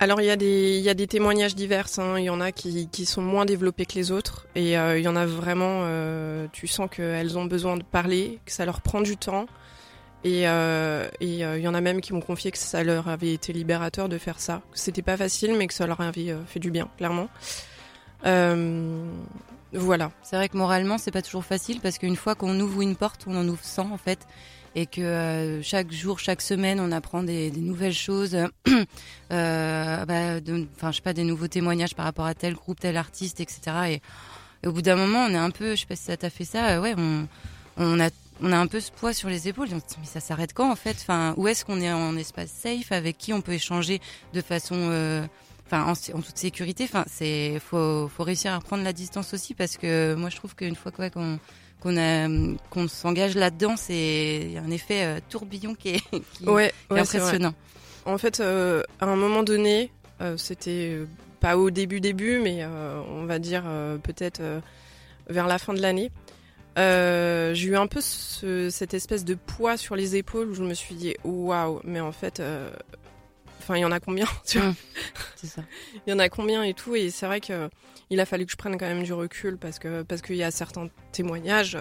Alors 0.00 0.20
il 0.20 0.26
y 0.26 0.88
a 0.88 0.94
des 0.94 1.06
témoignages 1.06 1.54
divers. 1.54 1.86
hein. 1.98 2.18
Il 2.18 2.24
y 2.24 2.30
en 2.30 2.40
a 2.40 2.52
qui, 2.52 3.06
sont 3.06 3.22
moins 3.22 3.44
développés 3.44 3.86
que 3.86 3.94
les 3.94 4.10
autres 4.10 4.46
et 4.54 4.76
euh, 4.76 4.98
il 4.98 5.04
y 5.04 5.08
en 5.08 5.16
a 5.16 5.24
vraiment. 5.24 5.82
euh, 5.84 6.46
tu 6.52 6.66
sens 6.66 6.90
qu'elles 6.90 7.38
ont 7.38 7.44
besoin 7.44 7.76
de 7.76 7.84
parler, 7.84 8.38
que 8.44 8.52
ça 8.52 8.64
leur 8.64 8.80
prend 8.80 9.00
du 9.00 9.16
temps. 9.16 9.46
Et 10.24 10.48
euh, 10.48 11.06
il 11.20 11.36
y 11.36 11.68
en 11.68 11.74
a 11.74 11.80
même 11.80 12.00
qui 12.00 12.12
m'ont 12.12 12.20
confié 12.20 12.50
que 12.50 12.58
ça 12.58 12.82
leur 12.82 13.08
avait 13.08 13.34
été 13.34 13.52
libérateur 13.52 14.08
de 14.08 14.18
faire 14.18 14.40
ça. 14.40 14.62
Que 14.72 14.78
c'était 14.78 15.02
pas 15.02 15.16
facile, 15.16 15.54
mais 15.56 15.66
que 15.66 15.74
ça 15.74 15.86
leur 15.86 16.00
avait 16.00 16.34
fait 16.46 16.60
du 16.60 16.70
bien, 16.70 16.88
clairement. 16.96 17.28
Voilà. 19.74 20.12
C'est 20.22 20.36
vrai 20.36 20.48
que 20.48 20.56
moralement, 20.56 20.98
c'est 20.98 21.10
pas 21.10 21.22
toujours 21.22 21.44
facile 21.44 21.80
parce 21.80 21.98
qu'une 21.98 22.16
fois 22.16 22.34
qu'on 22.34 22.58
ouvre 22.60 22.80
une 22.80 22.96
porte, 22.96 23.24
on 23.26 23.36
en 23.36 23.46
ouvre 23.48 23.64
100 23.64 23.90
en 23.90 23.98
fait. 23.98 24.26
Et 24.76 24.86
que 24.86 25.00
euh, 25.00 25.62
chaque 25.62 25.92
jour, 25.92 26.18
chaque 26.18 26.42
semaine, 26.42 26.80
on 26.80 26.90
apprend 26.90 27.22
des, 27.22 27.52
nouvelles 27.52 27.94
choses. 27.94 28.36
euh, 29.32 30.04
bah, 30.04 30.40
Enfin, 30.74 30.90
je 30.90 30.96
sais 30.96 31.02
pas, 31.02 31.12
des 31.12 31.22
nouveaux 31.22 31.46
témoignages 31.46 31.94
par 31.94 32.04
rapport 32.04 32.26
à 32.26 32.34
tel 32.34 32.54
groupe, 32.54 32.80
tel 32.80 32.96
artiste, 32.96 33.40
etc. 33.40 33.60
Et, 34.62 34.66
au 34.66 34.72
bout 34.72 34.82
d'un 34.82 34.96
moment, 34.96 35.26
on 35.26 35.30
est 35.30 35.36
un 35.36 35.50
peu, 35.50 35.76
je 35.76 35.80
sais 35.80 35.86
pas 35.86 35.94
si 35.94 36.04
ça 36.04 36.16
t'a 36.16 36.30
fait 36.30 36.46
ça, 36.46 36.70
euh, 36.70 36.80
ouais, 36.80 36.94
on, 37.76 38.00
a 38.00 38.08
on 38.42 38.50
a 38.50 38.56
un 38.56 38.66
peu 38.66 38.80
ce 38.80 38.90
poids 38.90 39.12
sur 39.12 39.28
les 39.28 39.46
épaules. 39.46 39.68
Mais 39.70 40.06
ça 40.06 40.20
s'arrête 40.20 40.54
quand 40.54 40.72
en 40.72 40.76
fait? 40.76 40.96
Enfin, 41.00 41.34
où 41.36 41.46
est-ce 41.46 41.64
qu'on 41.64 41.80
est 41.80 41.92
en 41.92 42.16
espace 42.16 42.50
safe? 42.50 42.90
Avec 42.90 43.18
qui 43.18 43.32
on 43.32 43.42
peut 43.42 43.52
échanger 43.52 44.00
de 44.32 44.40
façon, 44.40 45.28
enfin, 45.66 45.82
en, 45.84 46.16
en 46.18 46.22
toute 46.22 46.36
sécurité. 46.38 46.84
Enfin, 46.84 47.04
c'est 47.08 47.58
faut 47.60 48.08
faut 48.08 48.22
réussir 48.24 48.52
à 48.54 48.60
prendre 48.60 48.82
la 48.84 48.92
distance 48.92 49.34
aussi 49.34 49.54
parce 49.54 49.76
que 49.76 50.14
moi 50.14 50.30
je 50.30 50.36
trouve 50.36 50.54
qu'une 50.54 50.76
fois 50.76 50.92
qu'on 50.92 51.38
qu'on 51.80 51.96
a 51.98 52.28
qu'on 52.70 52.88
s'engage 52.88 53.34
là-dedans, 53.34 53.76
c'est 53.76 54.40
il 54.44 54.52
y 54.52 54.58
a 54.58 54.62
un 54.62 54.70
effet 54.70 55.04
euh, 55.04 55.20
tourbillon 55.28 55.74
qui 55.74 55.90
est, 55.90 56.02
qui 56.34 56.46
Ouais, 56.46 56.72
est 56.90 56.94
ouais, 56.94 57.04
c'est 57.04 57.18
vrai. 57.18 57.28
impressionnant. 57.28 57.54
En 58.06 58.18
fait, 58.18 58.40
euh, 58.40 58.82
à 59.00 59.06
un 59.06 59.16
moment 59.16 59.42
donné, 59.42 59.90
euh, 60.20 60.36
c'était 60.36 60.98
pas 61.40 61.56
au 61.58 61.70
début 61.70 62.00
début, 62.00 62.38
mais 62.42 62.58
euh, 62.62 63.00
on 63.10 63.24
va 63.26 63.38
dire 63.38 63.64
peut-être 64.02 64.40
vers 65.28 65.46
la 65.46 65.58
fin 65.58 65.72
de 65.74 65.80
l'année. 65.82 66.10
euh, 66.78 67.54
j'ai 67.54 67.68
eu 67.68 67.76
un 67.76 67.86
peu 67.86 68.00
ce- 68.00 68.68
cette 68.70 68.94
espèce 68.94 69.24
de 69.24 69.34
poids 69.34 69.76
sur 69.76 69.94
les 69.96 70.16
épaules 70.16 70.48
où 70.50 70.54
je 70.54 70.62
me 70.64 70.74
suis 70.74 70.94
dit 70.94 71.14
waouh, 71.24 71.80
mais 71.84 72.00
en 72.00 72.12
fait, 72.12 72.40
euh, 72.40 72.70
enfin 73.64 73.76
il 73.76 73.80
y 73.80 73.84
en 73.84 73.92
a 73.92 74.00
combien 74.00 74.26
tu 74.46 74.58
vois. 74.58 74.74
C'est 75.36 75.46
ça. 75.46 75.62
Il 76.06 76.10
y 76.10 76.12
en 76.12 76.18
a 76.18 76.28
combien 76.28 76.62
et 76.62 76.74
tout 76.74 76.94
et 76.94 77.10
c'est 77.10 77.26
vrai 77.26 77.40
que 77.40 77.68
il 78.10 78.20
a 78.20 78.26
fallu 78.26 78.44
que 78.46 78.52
je 78.52 78.56
prenne 78.56 78.78
quand 78.78 78.86
même 78.86 79.02
du 79.02 79.12
recul 79.12 79.56
parce 79.56 79.78
que 79.78 80.02
parce 80.02 80.22
qu'il 80.22 80.36
y 80.36 80.42
a 80.42 80.50
certains 80.50 80.88
témoignages, 81.12 81.78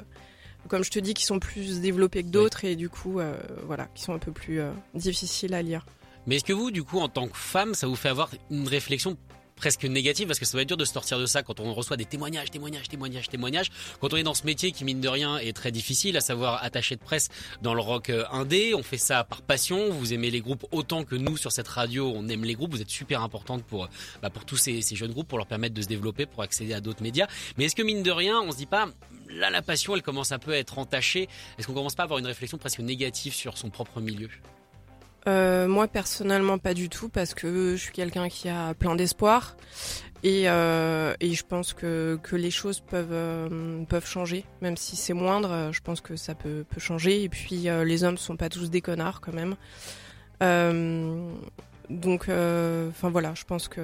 comme 0.68 0.84
je 0.84 0.92
te 0.92 1.00
dis, 1.00 1.13
qui 1.13 1.25
sont 1.25 1.40
plus 1.40 1.82
développés 1.82 2.24
que 2.24 2.30
d'autres 2.30 2.63
et 2.66 2.75
du 2.75 2.90
coup 2.90 3.20
euh, 3.20 3.38
voilà, 3.66 3.88
qui 3.94 4.04
sont 4.04 4.13
un 4.13 4.20
peu 4.20 4.32
plus 4.32 4.62
euh, 4.62 4.72
difficiles 4.94 5.54
à 5.54 5.62
lire. 5.62 5.86
Mais 6.25 6.38
est-ce 6.38 6.46
que 6.46 6.54
vous, 6.54 6.72
du 6.72 6.84
coup, 6.84 7.00
en 7.00 7.10
tant 7.10 7.28
que 7.28 7.38
femme, 7.38 7.74
ça 7.74 7.88
vous 7.88 7.96
fait 7.96 8.10
avoir 8.10 8.30
une 8.50 8.68
réflexion 8.68 9.18
presque 9.63 9.86
négative 9.86 10.27
parce 10.27 10.39
que 10.39 10.46
ça 10.46 10.58
va 10.58 10.63
être 10.63 10.67
dur 10.67 10.75
de 10.75 10.84
sortir 10.84 11.17
de 11.17 11.25
ça 11.25 11.41
quand 11.41 11.62
on 11.62 11.74
reçoit 11.74 11.96
des 11.96 12.03
témoignages, 12.03 12.51
témoignages, 12.51 12.89
témoignages, 12.89 13.29
témoignages. 13.29 13.72
Quand 14.01 14.12
on 14.12 14.17
est 14.17 14.24
dans 14.24 14.34
ce 14.34 14.46
métier 14.46 14.74
qui 14.74 14.84
mine 14.84 15.00
de 15.00 15.08
rien 15.08 15.38
est 15.38 15.55
très 15.55 15.72
difficile, 15.72 16.17
à 16.17 16.20
savoir 16.20 16.62
attaché 16.62 16.98
de 16.98 17.01
presse 17.01 17.29
dans 17.62 17.74
le 17.74 17.79
rock 17.79 18.10
euh, 18.10 18.25
indé, 18.34 18.74
on 18.75 18.84
fait 18.84 18.98
ça 18.98 19.24
par 19.24 19.41
passion. 19.41 19.89
Vous 19.89 20.12
aimez 20.12 20.32
les 20.32 20.41
groupes 20.41 20.65
autant 20.74 21.05
que 21.05 21.15
nous 21.15 21.38
sur 21.38 21.53
cette 21.53 21.70
radio, 21.70 22.12
on 22.13 22.27
aime 22.27 22.43
les 22.43 22.55
groupes. 22.55 22.72
Vous 22.72 22.82
êtes 22.82 22.89
super 22.89 23.24
importante 23.24 23.63
pour 23.63 23.88
bah, 24.22 24.29
pour 24.29 24.43
tous 24.43 24.58
ces, 24.58 24.82
ces 24.82 24.98
jeunes 24.98 25.13
groupes, 25.13 25.29
pour 25.29 25.38
leur 25.38 25.48
permettre 25.48 25.75
de 25.75 25.82
se 25.82 25.88
développer, 25.88 26.25
pour 26.25 26.43
accéder 26.43 26.74
à 26.74 26.82
d'autres 26.82 27.01
médias. 27.01 27.27
Mais 27.58 27.63
est-ce 27.63 27.75
que 27.77 27.84
mine 27.84 28.03
de 28.03 28.12
rien, 28.12 28.41
on 28.41 28.51
se 28.51 28.58
dit 28.58 28.65
pas 28.65 28.89
là 29.29 29.50
la 29.50 29.62
passion, 29.62 29.96
elle 29.96 30.03
commence 30.03 30.34
un 30.34 30.39
peu 30.39 30.51
à 30.51 30.58
être 30.58 30.77
entachée? 30.77 31.29
Est-ce 31.58 31.67
qu'on 31.67 31.74
commence 31.74 31.96
pas 31.96 32.03
à 32.03 32.08
avoir 32.08 32.20
une 32.20 32.27
réflexion 32.27 32.58
presque 32.58 32.79
négative 32.79 33.34
sur 33.34 33.58
son 33.58 33.70
propre 33.70 34.01
milieu? 34.01 34.29
Euh, 35.27 35.68
moi 35.68 35.88
personnellement 35.88 36.58
pas 36.58 36.74
du 36.74 36.89
tout 36.89 37.10
parce 37.10 37.34
que 37.34 37.75
je 37.75 37.82
suis 37.82 37.94
quelqu'un 37.94 38.30
qui 38.30 38.50
a 38.50 38.74
plein 38.74 38.96
d'espoir. 38.96 39.56
Et, 40.24 40.44
euh, 40.48 41.13
et 41.20 41.34
je 41.34 41.44
pense 41.44 41.74
que, 41.74 42.18
que 42.24 42.38
les 42.38 42.51
choses 42.51 42.80
peuvent 42.80 43.12
euh, 43.12 43.84
peuvent 43.86 44.06
changer. 44.06 44.46
Même 44.62 44.77
si 44.77 44.96
c'est 44.96 45.13
moindre 45.13 45.70
je 45.72 45.82
pense 45.82 46.01
que 46.01 46.15
ça 46.15 46.34
peut, 46.34 46.65
peut 46.70 46.80
changer. 46.80 47.24
Et 47.24 47.30
puis 47.30 47.70
euh, 47.70 47.84
les 47.84 48.03
hommes 48.03 48.18
sont 48.18 48.38
pas 48.38 48.50
tous 48.50 48.70
des 48.70 48.82
connards 48.82 49.22
quand 49.22 49.34
même. 49.34 49.56
Euh, 50.42 51.30
donc 51.89 52.24
enfin 52.24 53.10
voilà 53.10 53.34
je 53.36 53.44
pense 53.44 53.68
que 53.68 53.82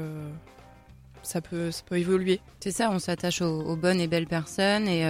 ça 1.22 1.42
peut 1.42 1.72
ça 1.72 1.84
peut 1.86 1.98
évoluer. 1.98 2.40
C'est 2.62 2.72
ça 2.72 2.90
on 2.92 3.00
s'attache 3.00 3.42
aux, 3.42 3.62
aux, 3.62 3.76
bonnes 3.76 4.00
et 4.00 4.08
belles 4.08 4.28
personnes. 4.28 4.88
Et 4.88 5.04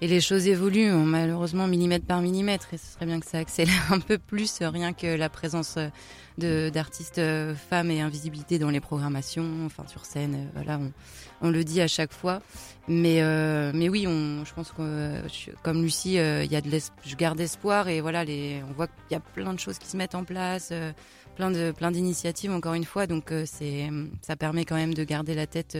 et 0.00 0.06
les 0.06 0.20
choses 0.20 0.46
évoluent 0.46 0.92
malheureusement 0.92 1.66
millimètre 1.66 2.06
par 2.06 2.20
millimètre. 2.20 2.72
Et 2.72 2.78
ce 2.78 2.92
serait 2.92 3.06
bien 3.06 3.20
que 3.20 3.26
ça 3.26 3.38
accélère 3.38 3.82
un 3.92 4.00
peu 4.00 4.18
plus 4.18 4.58
rien 4.60 4.92
que 4.92 5.16
la 5.16 5.28
présence 5.28 5.78
de 6.38 6.70
d'artistes 6.70 7.20
femmes 7.68 7.90
et 7.90 8.00
invisibilité 8.00 8.58
dans 8.58 8.70
les 8.70 8.80
programmations 8.80 9.66
enfin 9.66 9.84
sur 9.88 10.04
scène 10.04 10.48
voilà 10.54 10.78
on, 11.40 11.50
le 11.50 11.64
dit 11.64 11.80
à 11.80 11.88
chaque 11.88 12.12
fois. 12.12 12.40
Mais 12.86 13.22
euh, 13.22 13.72
mais 13.74 13.88
oui 13.88 14.06
on 14.06 14.44
je 14.44 14.54
pense 14.54 14.72
que 14.72 15.20
comme 15.62 15.82
Lucie 15.82 16.14
il 16.14 16.18
euh, 16.20 16.44
y 16.44 16.56
a 16.56 16.60
de 16.60 16.70
je 17.04 17.16
garde 17.16 17.40
espoir 17.40 17.88
et 17.88 18.00
voilà 18.00 18.24
on 18.68 18.72
voit 18.72 18.86
qu'il 18.86 19.12
y 19.12 19.14
a 19.14 19.20
plein 19.20 19.52
de 19.52 19.58
choses 19.58 19.78
qui 19.78 19.88
se 19.88 19.96
mettent 19.96 20.14
en 20.14 20.24
place 20.24 20.70
euh, 20.72 20.92
plein 21.36 21.50
de 21.50 21.72
plein 21.72 21.90
d'initiatives 21.90 22.52
encore 22.52 22.74
une 22.74 22.84
fois. 22.84 23.06
Donc 23.06 23.32
c'est 23.44 23.90
ça 24.22 24.36
permet 24.36 24.64
quand 24.64 24.76
même 24.76 24.94
de 24.94 25.04
garder 25.04 25.34
la 25.34 25.46
tête 25.46 25.76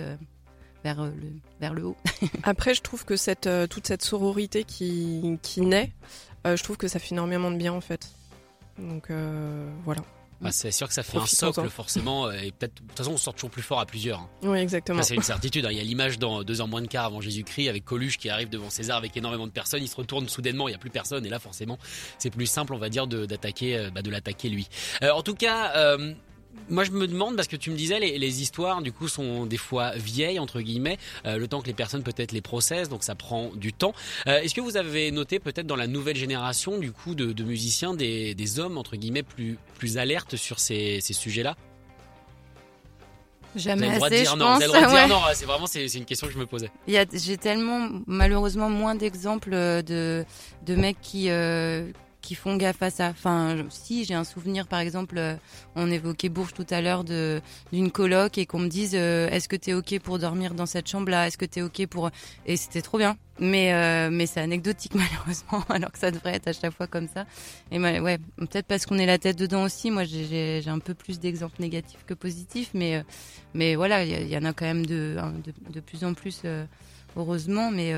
vers 0.85 1.02
le, 1.02 1.12
vers 1.61 1.75
le 1.75 1.85
haut. 1.85 1.97
Après, 2.42 2.75
je 2.75 2.82
trouve 2.82 3.04
que 3.04 3.16
cette, 3.16 3.47
euh, 3.47 3.66
toute 3.66 3.87
cette 3.87 4.02
sororité 4.02 4.64
qui, 4.64 5.38
qui 5.42 5.61
naît, 5.62 5.92
euh, 6.47 6.56
je 6.56 6.62
trouve 6.62 6.76
que 6.76 6.88
ça 6.88 6.99
fait 6.99 7.12
énormément 7.12 7.50
de 7.50 7.56
bien 7.56 7.73
en 7.73 7.80
fait. 7.80 8.08
Donc 8.78 9.11
euh, 9.11 9.68
voilà. 9.85 10.02
Bah, 10.40 10.50
c'est 10.52 10.70
sûr 10.70 10.87
que 10.87 10.94
ça 10.94 11.02
fait 11.02 11.18
un 11.18 11.26
socle 11.26 11.68
forcément 11.68 12.30
et 12.30 12.52
peut-être 12.52 12.75
de 12.75 12.87
toute 12.87 12.97
façon 12.97 13.11
on 13.11 13.16
sort 13.16 13.35
toujours 13.35 13.50
plus 13.50 13.62
fort 13.62 13.80
à 13.80 13.87
plusieurs. 13.87 14.20
Hein. 14.20 14.28
Oui 14.42 14.58
exactement. 14.61 15.02
c'est 15.02 15.16
une 15.16 15.23
certitude. 15.23 15.66
Hein. 15.66 15.70
Il 15.73 15.78
y 15.78 15.80
a 15.80 15.82
l'image 15.82 16.20
dans 16.20 16.44
deux 16.44 16.61
ans 16.61 16.68
moins 16.68 16.80
de 16.80 16.87
quart 16.87 17.06
avant 17.06 17.20
Jésus-Christ 17.20 17.68
avec 17.68 17.85
Coluche 17.85 18.18
qui 18.18 18.30
arrive 18.30 18.49
devant 18.49 18.70
César 18.70 18.99
avec 18.99 19.16
énormément 19.16 19.49
de 19.49 19.52
personnes. 19.52 19.82
Il 19.82 19.88
se 19.88 19.97
retourne 19.97 20.28
soudainement, 20.28 20.68
il 20.68 20.73
n'y 20.73 20.76
a 20.76 20.78
plus 20.78 20.90
personne 20.90 21.26
et 21.26 21.28
là 21.28 21.40
forcément 21.40 21.76
c'est 22.18 22.30
plus 22.30 22.47
simple 22.47 22.73
on 22.73 22.78
va 22.78 22.88
dire 22.88 23.08
de 23.08 23.26
d'attaquer 23.26 23.88
bah, 23.92 24.02
de 24.02 24.11
l'attaquer 24.11 24.49
lui. 24.49 24.68
Euh, 25.02 25.11
en 25.11 25.23
tout 25.23 25.35
cas. 25.35 25.73
Euh, 25.75 26.14
moi, 26.68 26.84
je 26.84 26.90
me 26.90 27.06
demande 27.06 27.36
parce 27.36 27.48
que 27.48 27.56
tu 27.56 27.70
me 27.70 27.76
disais 27.76 27.98
les, 27.98 28.18
les, 28.18 28.42
histoires 28.42 28.82
du 28.82 28.92
coup 28.92 29.08
sont 29.08 29.46
des 29.46 29.56
fois 29.56 29.92
vieilles 29.96 30.38
entre 30.38 30.60
guillemets, 30.60 30.98
euh, 31.26 31.38
le 31.38 31.48
temps 31.48 31.60
que 31.60 31.66
les 31.66 31.72
personnes 31.74 32.02
peut-être 32.02 32.32
les 32.32 32.40
processent, 32.40 32.88
donc 32.88 33.02
ça 33.02 33.14
prend 33.14 33.50
du 33.54 33.72
temps. 33.72 33.94
Euh, 34.26 34.40
Est-ce 34.40 34.54
que 34.54 34.60
vous 34.60 34.76
avez 34.76 35.10
noté 35.10 35.38
peut-être 35.38 35.66
dans 35.66 35.76
la 35.76 35.86
nouvelle 35.86 36.16
génération 36.16 36.78
du 36.78 36.92
coup 36.92 37.14
de, 37.14 37.32
de 37.32 37.44
musiciens 37.44 37.94
des, 37.94 38.34
des, 38.34 38.58
hommes 38.60 38.78
entre 38.78 38.96
guillemets 38.96 39.22
plus 39.22 39.58
plus 39.76 39.98
alertes 39.98 40.36
sur 40.36 40.58
ces, 40.58 41.00
ces 41.00 41.12
sujets-là? 41.12 41.56
Jamais 43.56 43.98
vous 43.98 44.04
assez, 44.04 44.24
je 44.24 44.30
non. 44.36 44.38
pense. 44.38 44.58
Vous 44.58 44.62
avez 44.64 44.66
le 44.66 44.72
droit 44.72 44.82
de 44.82 44.88
dire 44.88 44.94
Ouais. 44.94 45.08
non. 45.08 45.20
C'est 45.34 45.46
vraiment 45.46 45.66
c'est 45.66 45.86
une 45.86 46.04
question 46.04 46.26
que 46.26 46.32
je 46.32 46.38
me 46.38 46.46
posais. 46.46 46.70
J'ai 46.86 47.36
tellement 47.36 47.88
malheureusement 48.06 48.68
moins 48.70 48.94
d'exemples 48.94 49.50
de 49.50 50.24
de 50.66 50.74
mecs 50.74 51.00
qui 51.00 51.30
euh, 51.30 51.90
font 52.35 52.56
gaffe 52.56 52.82
à 52.82 52.90
ça. 52.90 53.08
Enfin, 53.08 53.56
si 53.70 54.04
j'ai 54.04 54.14
un 54.14 54.25
souvenir, 54.25 54.66
par 54.66 54.80
exemple, 54.80 55.16
euh, 55.18 55.35
on 55.76 55.90
évoquait 55.90 56.28
Bourges 56.28 56.54
tout 56.54 56.66
à 56.70 56.80
l'heure 56.80 57.04
d'une 57.04 57.90
coloc 57.90 58.38
et 58.38 58.47
qu'on 58.47 58.58
me 58.58 58.68
dise 58.68 58.92
euh, 58.94 59.28
est-ce 59.30 59.49
que 59.49 59.56
t'es 59.56 59.75
ok 59.75 59.99
pour 60.00 60.18
dormir 60.18 60.54
dans 60.54 60.66
cette 60.66 60.88
chambre-là? 60.88 61.26
Est-ce 61.26 61.38
que 61.38 61.44
t'es 61.44 61.62
ok 61.62 61.87
pour 61.87 62.11
Et 62.47 62.56
c'était 62.56 62.82
trop 62.82 62.99
bien. 62.99 63.16
Mais 63.40 63.73
euh, 63.73 64.11
mais 64.11 64.26
c'est 64.26 64.40
anecdotique 64.40 64.94
malheureusement, 64.97 65.64
alors 65.68 65.92
que 65.92 65.99
ça 65.99 66.11
devrait 66.11 66.35
être 66.35 66.49
à 66.49 66.52
chaque 66.52 66.73
fois 66.75 66.87
comme 66.88 67.06
ça. 67.06 67.25
Et 67.70 67.78
ouais, 67.78 68.18
peut-être 68.37 68.66
parce 68.66 68.85
qu'on 68.85 68.99
est 68.99 69.06
la 69.06 69.18
tête 69.18 69.38
dedans 69.38 69.62
aussi. 69.62 69.90
Moi, 69.90 70.04
j'ai- 70.04 70.61
un 70.66 70.80
peu 70.80 70.92
plus 70.94 71.20
d'exemples 71.20 71.61
négatifs 71.61 72.04
que 72.06 72.14
positifs, 72.14 72.70
mais 72.75 73.02
mais 73.54 73.76
voilà, 73.76 74.04
il 74.04 74.28
y, 74.28 74.37
en 74.37 74.44
a 74.44 74.52
quand 74.52 74.66
même 74.66 74.85
de 74.85 75.16
de, 75.44 75.73
de 75.73 75.80
plus 75.80 76.04
en 76.04 76.14
plus. 76.14 76.42
heureusement, 77.16 77.70
mais 77.70 77.92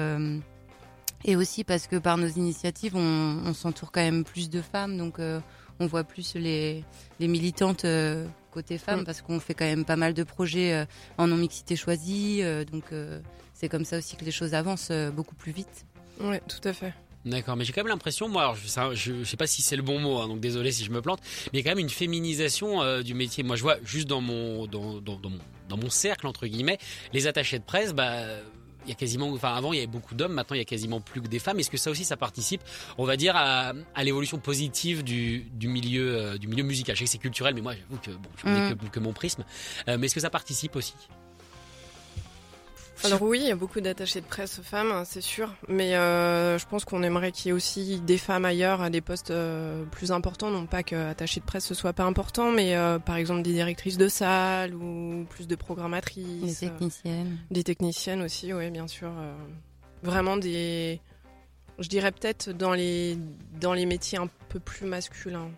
et 1.24 1.36
aussi 1.36 1.64
parce 1.64 1.86
que 1.86 1.96
par 1.96 2.16
nos 2.16 2.28
initiatives, 2.28 2.96
on, 2.96 3.42
on 3.44 3.54
s'entoure 3.54 3.92
quand 3.92 4.00
même 4.02 4.24
plus 4.24 4.50
de 4.50 4.62
femmes, 4.62 4.96
donc 4.96 5.18
euh, 5.18 5.40
on 5.78 5.86
voit 5.86 6.04
plus 6.04 6.34
les, 6.34 6.84
les 7.18 7.28
militantes 7.28 7.84
euh, 7.84 8.26
côté 8.50 8.78
femmes, 8.78 9.02
Mm. 9.02 9.04
parce 9.04 9.22
qu'on 9.22 9.38
fait 9.40 9.54
quand 9.54 9.64
même 9.64 9.84
pas 9.84 9.96
mal 9.96 10.12
de 10.14 10.22
projets 10.24 10.72
euh, 10.74 10.84
en 11.18 11.26
non 11.28 11.36
mixité 11.36 11.76
choisie, 11.76 12.40
euh, 12.42 12.64
donc 12.64 12.84
euh, 12.92 13.20
c'est 13.54 13.68
comme 13.68 13.84
ça 13.84 13.98
aussi 13.98 14.16
que 14.16 14.24
les 14.24 14.30
choses 14.32 14.54
avancent 14.54 14.88
euh, 14.90 15.10
beaucoup 15.10 15.34
plus 15.34 15.52
vite. 15.52 15.86
Ouais, 16.20 16.42
tout 16.48 16.66
à 16.68 16.72
fait. 16.72 16.92
D'accord, 17.26 17.54
mais 17.54 17.64
j'ai 17.66 17.72
quand 17.74 17.82
même 17.82 17.88
l'impression, 17.92 18.28
moi, 18.30 18.42
alors, 18.42 18.54
je, 18.56 18.66
ça, 18.66 18.94
je, 18.94 19.12
je 19.22 19.24
sais 19.24 19.36
pas 19.36 19.46
si 19.46 19.60
c'est 19.60 19.76
le 19.76 19.82
bon 19.82 20.00
mot, 20.00 20.18
hein, 20.18 20.26
donc 20.28 20.40
désolé 20.40 20.72
si 20.72 20.84
je 20.84 20.90
me 20.90 21.02
plante, 21.02 21.20
mais 21.52 21.58
il 21.58 21.62
y 21.64 21.68
a 21.68 21.70
quand 21.70 21.76
même 21.76 21.84
une 21.84 21.90
féminisation 21.90 22.80
euh, 22.82 23.02
du 23.02 23.12
métier. 23.12 23.42
Moi, 23.42 23.56
je 23.56 23.62
vois 23.62 23.76
juste 23.84 24.08
dans 24.08 24.22
mon, 24.22 24.66
dans, 24.66 25.00
dans, 25.02 25.16
dans 25.16 25.28
mon, 25.30 25.38
dans 25.68 25.76
mon 25.76 25.90
cercle 25.90 26.26
entre 26.26 26.46
guillemets, 26.46 26.78
les 27.12 27.26
attachés 27.26 27.58
de 27.58 27.64
presse, 27.64 27.92
bah. 27.92 28.24
Il 28.86 28.88
y 28.88 28.92
a 28.92 28.94
quasiment, 28.94 29.30
enfin 29.32 29.54
avant 29.54 29.72
il 29.72 29.76
y 29.76 29.78
avait 29.80 29.86
beaucoup 29.86 30.14
d'hommes, 30.14 30.32
maintenant 30.32 30.54
il 30.54 30.58
y 30.60 30.62
a 30.62 30.64
quasiment 30.64 31.00
plus 31.00 31.20
que 31.20 31.28
des 31.28 31.38
femmes. 31.38 31.58
Est-ce 31.60 31.70
que 31.70 31.76
ça 31.76 31.90
aussi 31.90 32.04
ça 32.04 32.16
participe, 32.16 32.62
on 32.98 33.04
va 33.04 33.16
dire, 33.16 33.36
à, 33.36 33.72
à 33.94 34.04
l'évolution 34.04 34.38
positive 34.38 35.04
du, 35.04 35.40
du 35.52 35.68
milieu, 35.68 36.16
euh, 36.16 36.38
du 36.38 36.48
milieu 36.48 36.64
musical? 36.64 36.96
Je 36.96 37.00
sais 37.00 37.04
que 37.06 37.10
c'est 37.12 37.18
culturel, 37.18 37.54
mais 37.54 37.60
moi 37.60 37.74
j'avoue 37.74 38.00
que 38.00 38.10
bon, 38.10 38.28
je 38.36 38.42
connais 38.42 38.70
Mm. 38.70 38.76
que, 38.76 38.86
que 38.86 39.00
mon 39.00 39.12
prisme. 39.12 39.44
Euh, 39.88 39.96
mais 39.98 40.06
est-ce 40.06 40.14
que 40.14 40.20
ça 40.20 40.30
participe 40.30 40.76
aussi? 40.76 40.94
Alors 43.04 43.22
oui, 43.22 43.38
il 43.42 43.46
y 43.48 43.50
a 43.50 43.56
beaucoup 43.56 43.80
d'attachés 43.80 44.20
de 44.20 44.26
presse 44.26 44.60
femmes, 44.62 44.90
hein, 44.90 45.04
c'est 45.04 45.20
sûr. 45.20 45.54
Mais 45.68 45.96
euh, 45.96 46.58
je 46.58 46.66
pense 46.66 46.84
qu'on 46.84 47.02
aimerait 47.02 47.32
qu'il 47.32 47.46
y 47.46 47.48
ait 47.50 47.52
aussi 47.52 48.00
des 48.00 48.18
femmes 48.18 48.44
ailleurs 48.44 48.82
à 48.82 48.90
des 48.90 49.00
postes 49.00 49.30
euh, 49.30 49.84
plus 49.84 50.12
importants. 50.12 50.50
Non 50.50 50.66
pas 50.66 50.82
que 50.82 50.96
attachés 50.96 51.40
de 51.40 51.44
presse 51.44 51.64
ce 51.66 51.74
soit 51.74 51.92
pas 51.92 52.04
important, 52.04 52.50
mais 52.50 52.76
euh, 52.76 52.98
par 52.98 53.16
exemple 53.16 53.42
des 53.42 53.52
directrices 53.52 53.98
de 53.98 54.08
salle 54.08 54.74
ou 54.74 55.24
plus 55.30 55.46
de 55.46 55.54
programmatrices. 55.54 56.62
euh, 56.66 56.68
techniciennes. 56.68 57.38
Des 57.50 57.64
techniciennes 57.64 58.22
aussi, 58.22 58.52
oui, 58.52 58.70
bien 58.70 58.86
sûr. 58.86 59.10
vraiment 60.02 60.36
des. 60.36 61.00
Je 61.78 61.88
dirais 61.88 62.12
peut-être 62.12 62.50
dans 62.50 62.74
les, 62.74 63.16
dans 63.58 63.72
les 63.72 63.86
métiers 63.86 64.18
un 64.18 64.28
peu 64.50 64.60
plus 64.60 64.86
masculins. 64.86 65.50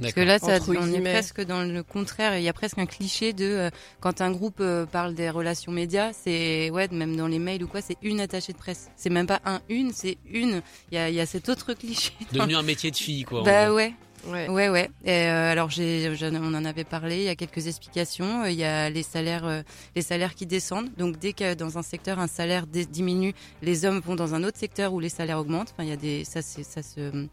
Parce 0.00 0.12
que 0.12 0.20
là, 0.20 0.38
ça, 0.38 0.58
on 0.68 0.92
est 0.92 1.00
presque 1.00 1.44
dans 1.44 1.62
le 1.62 1.82
contraire. 1.82 2.36
Il 2.36 2.42
y 2.42 2.48
a 2.48 2.52
presque 2.52 2.78
un 2.78 2.86
cliché 2.86 3.32
de 3.32 3.44
euh, 3.44 3.70
quand 4.00 4.20
un 4.20 4.30
groupe 4.30 4.58
euh, 4.60 4.84
parle 4.86 5.14
des 5.14 5.30
relations 5.30 5.72
médias, 5.72 6.12
c'est 6.12 6.70
ouais, 6.70 6.88
même 6.88 7.16
dans 7.16 7.28
les 7.28 7.38
mails 7.38 7.64
ou 7.64 7.68
quoi, 7.68 7.80
c'est 7.80 7.96
une 8.02 8.20
attachée 8.20 8.52
de 8.52 8.58
presse. 8.58 8.90
C'est 8.96 9.10
même 9.10 9.26
pas 9.26 9.40
un 9.44 9.60
une, 9.68 9.92
c'est 9.92 10.18
une. 10.30 10.62
Il 10.90 10.96
y 10.96 10.98
a, 10.98 11.08
il 11.08 11.14
y 11.14 11.20
a 11.20 11.26
cet 11.26 11.48
autre 11.48 11.72
cliché. 11.78 12.12
Devenu 12.32 12.56
un 12.56 12.62
métier 12.62 12.90
de 12.90 12.96
fille, 12.96 13.24
quoi. 13.24 13.42
Bah 13.42 13.72
ouais, 13.72 13.94
Ouais. 14.28 14.48
ouais, 14.48 14.68
ouais. 14.68 14.90
Euh, 15.06 15.52
alors 15.52 15.70
on 15.78 16.54
en 16.54 16.64
avait 16.64 16.84
parlé. 16.84 17.16
Il 17.18 17.22
y 17.22 17.28
a 17.28 17.36
quelques 17.36 17.66
explications. 17.66 18.42
Euh, 18.42 18.50
Il 18.50 18.56
y 18.56 18.64
a 18.64 18.90
les 18.90 19.02
salaires, 19.02 19.46
euh, 19.46 19.62
les 19.94 20.02
salaires 20.02 20.34
qui 20.34 20.46
descendent. 20.46 20.90
Donc 20.96 21.18
dès 21.18 21.32
que 21.32 21.54
dans 21.54 21.78
un 21.78 21.82
secteur 21.82 22.18
un 22.18 22.26
salaire 22.26 22.66
diminue, 22.66 23.34
les 23.62 23.84
hommes 23.84 24.00
vont 24.00 24.16
dans 24.16 24.34
un 24.34 24.44
autre 24.44 24.58
secteur 24.58 24.92
où 24.92 25.00
les 25.00 25.08
salaires 25.08 25.38
augmentent. 25.38 25.72
Enfin, 25.72 25.84
il 25.84 25.90
y 25.90 25.92
a 25.92 25.96
des, 25.96 26.24
ça, 26.24 26.42
ça 26.42 26.82
se, 26.82 27.26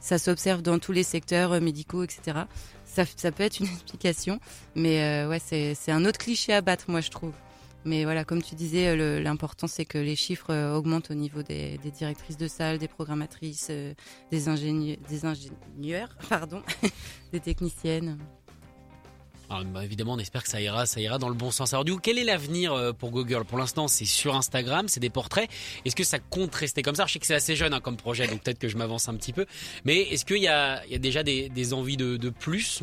ça 0.00 0.18
s'observe 0.18 0.62
dans 0.62 0.78
tous 0.78 0.92
les 0.92 1.02
secteurs 1.02 1.52
euh, 1.52 1.60
médicaux, 1.60 2.02
etc. 2.02 2.40
Ça, 2.84 3.04
ça 3.16 3.32
peut 3.32 3.42
être 3.42 3.60
une 3.60 3.66
explication, 3.72 4.40
mais 4.74 5.02
euh, 5.02 5.28
ouais, 5.28 5.40
c'est, 5.44 5.74
c'est 5.74 5.92
un 5.92 6.04
autre 6.04 6.18
cliché 6.18 6.52
à 6.52 6.60
battre, 6.60 6.84
moi 6.88 7.00
je 7.00 7.10
trouve. 7.10 7.32
Mais 7.84 8.04
voilà, 8.04 8.24
comme 8.24 8.42
tu 8.42 8.54
disais, 8.54 8.88
euh, 8.88 9.20
l'important 9.20 9.66
c'est 9.66 9.84
que 9.84 9.98
les 9.98 10.16
chiffres 10.16 10.52
euh, 10.52 10.74
augmentent 10.74 11.10
au 11.10 11.14
niveau 11.14 11.42
des, 11.42 11.78
directrices 11.96 12.36
de 12.36 12.48
salle, 12.48 12.78
des 12.78 12.88
programmatrices, 12.88 13.68
euh, 13.70 13.94
des 14.30 14.48
ingénieurs, 14.48 14.98
des 15.78 16.04
pardon, 16.28 16.62
des 17.32 17.40
techniciennes. 17.40 18.18
Alors, 19.50 19.64
bah, 19.64 19.82
évidemment, 19.82 20.12
on 20.12 20.18
espère 20.18 20.42
que 20.42 20.50
ça 20.50 20.60
ira, 20.60 20.84
ça 20.84 21.00
ira 21.00 21.16
dans 21.16 21.30
le 21.30 21.34
bon 21.34 21.50
sens. 21.50 21.72
Alors, 21.72 21.86
du 21.86 21.94
coup, 21.94 22.00
quel 22.02 22.18
est 22.18 22.24
l'avenir 22.24 22.92
pour 22.98 23.10
Google? 23.10 23.44
Pour 23.46 23.56
l'instant, 23.56 23.88
c'est 23.88 24.04
sur 24.04 24.36
Instagram, 24.36 24.88
c'est 24.88 25.00
des 25.00 25.08
portraits. 25.08 25.48
Est-ce 25.86 25.96
que 25.96 26.04
ça 26.04 26.18
compte 26.18 26.54
rester 26.54 26.82
comme 26.82 26.96
ça? 26.96 27.06
Je 27.06 27.14
sais 27.14 27.18
que 27.18 27.26
c'est 27.26 27.34
assez 27.34 27.56
jeune 27.56 27.72
hein, 27.72 27.80
comme 27.80 27.96
projet, 27.96 28.26
donc 28.26 28.42
peut-être 28.42 28.58
que 28.58 28.68
je 28.68 28.76
m'avance 28.76 29.08
un 29.08 29.14
petit 29.14 29.32
peu. 29.32 29.46
Mais 29.84 30.02
est-ce 30.02 30.26
qu'il 30.26 30.42
y 30.42 30.48
a, 30.48 30.82
déjà 30.98 31.22
des, 31.22 31.72
envies 31.72 31.96
de, 31.96 32.28
plus 32.28 32.82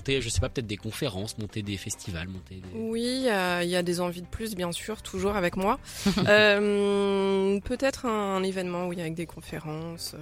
Monter, 0.00 0.22
je 0.22 0.30
sais 0.30 0.40
pas, 0.40 0.48
peut-être 0.48 0.66
des 0.66 0.78
conférences, 0.78 1.36
monter 1.36 1.60
des 1.60 1.76
festivals, 1.76 2.26
monter 2.26 2.54
des... 2.54 2.78
Oui, 2.78 3.26
euh, 3.26 3.60
il 3.62 3.68
y 3.68 3.76
a 3.76 3.82
des 3.82 4.00
envies 4.00 4.22
de 4.22 4.26
plus, 4.26 4.54
bien 4.54 4.72
sûr, 4.72 5.02
toujours 5.02 5.36
avec 5.36 5.56
moi. 5.56 5.78
Euh, 6.26 7.60
Peut-être 7.60 8.06
un, 8.06 8.42
événement, 8.42 8.86
oui, 8.86 9.00
avec 9.00 9.14
des 9.14 9.26
conférences, 9.26 10.14
euh, 10.14 10.18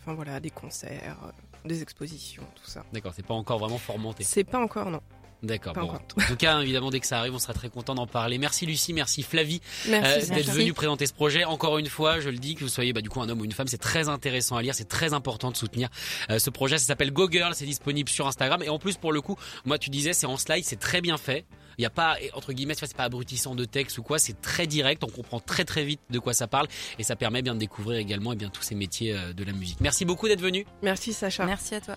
enfin 0.00 0.14
voilà, 0.14 0.40
des 0.40 0.50
concerts, 0.50 1.32
des 1.64 1.82
expositions, 1.82 2.44
tout 2.54 2.70
ça. 2.70 2.84
D'accord, 2.92 3.12
c'est 3.14 3.26
pas 3.26 3.34
encore 3.34 3.58
vraiment 3.58 3.78
formanté. 3.78 4.24
C'est 4.24 4.44
pas 4.44 4.58
encore, 4.58 4.90
non. 4.90 5.00
D'accord. 5.42 5.74
Bon. 5.74 5.90
En 5.90 6.26
tout 6.28 6.36
cas, 6.36 6.60
évidemment, 6.60 6.90
dès 6.90 7.00
que 7.00 7.06
ça 7.06 7.18
arrive, 7.18 7.34
on 7.34 7.38
sera 7.38 7.52
très 7.52 7.68
content 7.68 7.94
d'en 7.94 8.06
parler. 8.06 8.38
Merci 8.38 8.64
Lucie, 8.64 8.92
merci 8.92 9.22
Flavie 9.22 9.60
Merci. 9.88 10.30
euh, 10.30 10.34
d'être 10.34 10.50
venu 10.52 10.72
présenter 10.72 11.06
ce 11.06 11.12
projet. 11.12 11.44
Encore 11.44 11.78
une 11.78 11.88
fois, 11.88 12.20
je 12.20 12.28
le 12.28 12.38
dis, 12.38 12.54
que 12.54 12.60
vous 12.60 12.68
soyez 12.68 12.92
bah, 12.92 13.00
du 13.00 13.08
coup 13.08 13.20
un 13.20 13.28
homme 13.28 13.40
ou 13.40 13.44
une 13.44 13.52
femme, 13.52 13.66
c'est 13.66 13.78
très 13.78 14.08
intéressant 14.08 14.56
à 14.56 14.62
lire, 14.62 14.74
c'est 14.74 14.88
très 14.88 15.12
important 15.14 15.50
de 15.50 15.56
soutenir 15.56 15.88
euh, 16.30 16.38
ce 16.38 16.50
projet. 16.50 16.78
Ça 16.78 16.86
s'appelle 16.86 17.10
Go 17.12 17.28
Girl, 17.30 17.54
c'est 17.54 17.64
disponible 17.66 18.08
sur 18.08 18.26
Instagram 18.26 18.62
et 18.62 18.68
en 18.68 18.78
plus 18.78 18.96
pour 18.96 19.12
le 19.12 19.20
coup, 19.20 19.36
moi 19.64 19.78
tu 19.78 19.90
disais 19.90 20.12
c'est 20.12 20.26
en 20.26 20.36
slide, 20.36 20.64
c'est 20.64 20.78
très 20.78 21.00
bien 21.00 21.16
fait. 21.18 21.44
Il 21.78 21.80
n'y 21.82 21.86
a 21.86 21.90
pas 21.90 22.16
entre 22.34 22.52
guillemets, 22.52 22.74
tu 22.74 22.80
vois, 22.80 22.88
c'est 22.88 22.96
pas 22.96 23.04
abrutissant 23.04 23.54
de 23.54 23.64
texte 23.64 23.98
ou 23.98 24.02
quoi, 24.02 24.18
c'est 24.18 24.40
très 24.42 24.66
direct, 24.66 25.02
on 25.04 25.08
comprend 25.08 25.40
très 25.40 25.64
très 25.64 25.84
vite 25.84 26.00
de 26.10 26.18
quoi 26.18 26.34
ça 26.34 26.46
parle 26.46 26.68
et 26.98 27.02
ça 27.02 27.16
permet 27.16 27.42
bien 27.42 27.54
de 27.54 27.60
découvrir 27.60 27.98
également 27.98 28.32
et 28.32 28.36
bien 28.36 28.50
tous 28.50 28.62
ces 28.62 28.74
métiers 28.74 29.14
euh, 29.14 29.32
de 29.32 29.42
la 29.42 29.52
musique. 29.52 29.78
Merci 29.80 30.04
beaucoup 30.04 30.28
d'être 30.28 30.42
venu. 30.42 30.66
Merci 30.82 31.12
Sacha. 31.12 31.46
Merci 31.46 31.74
à 31.74 31.80
toi. 31.80 31.96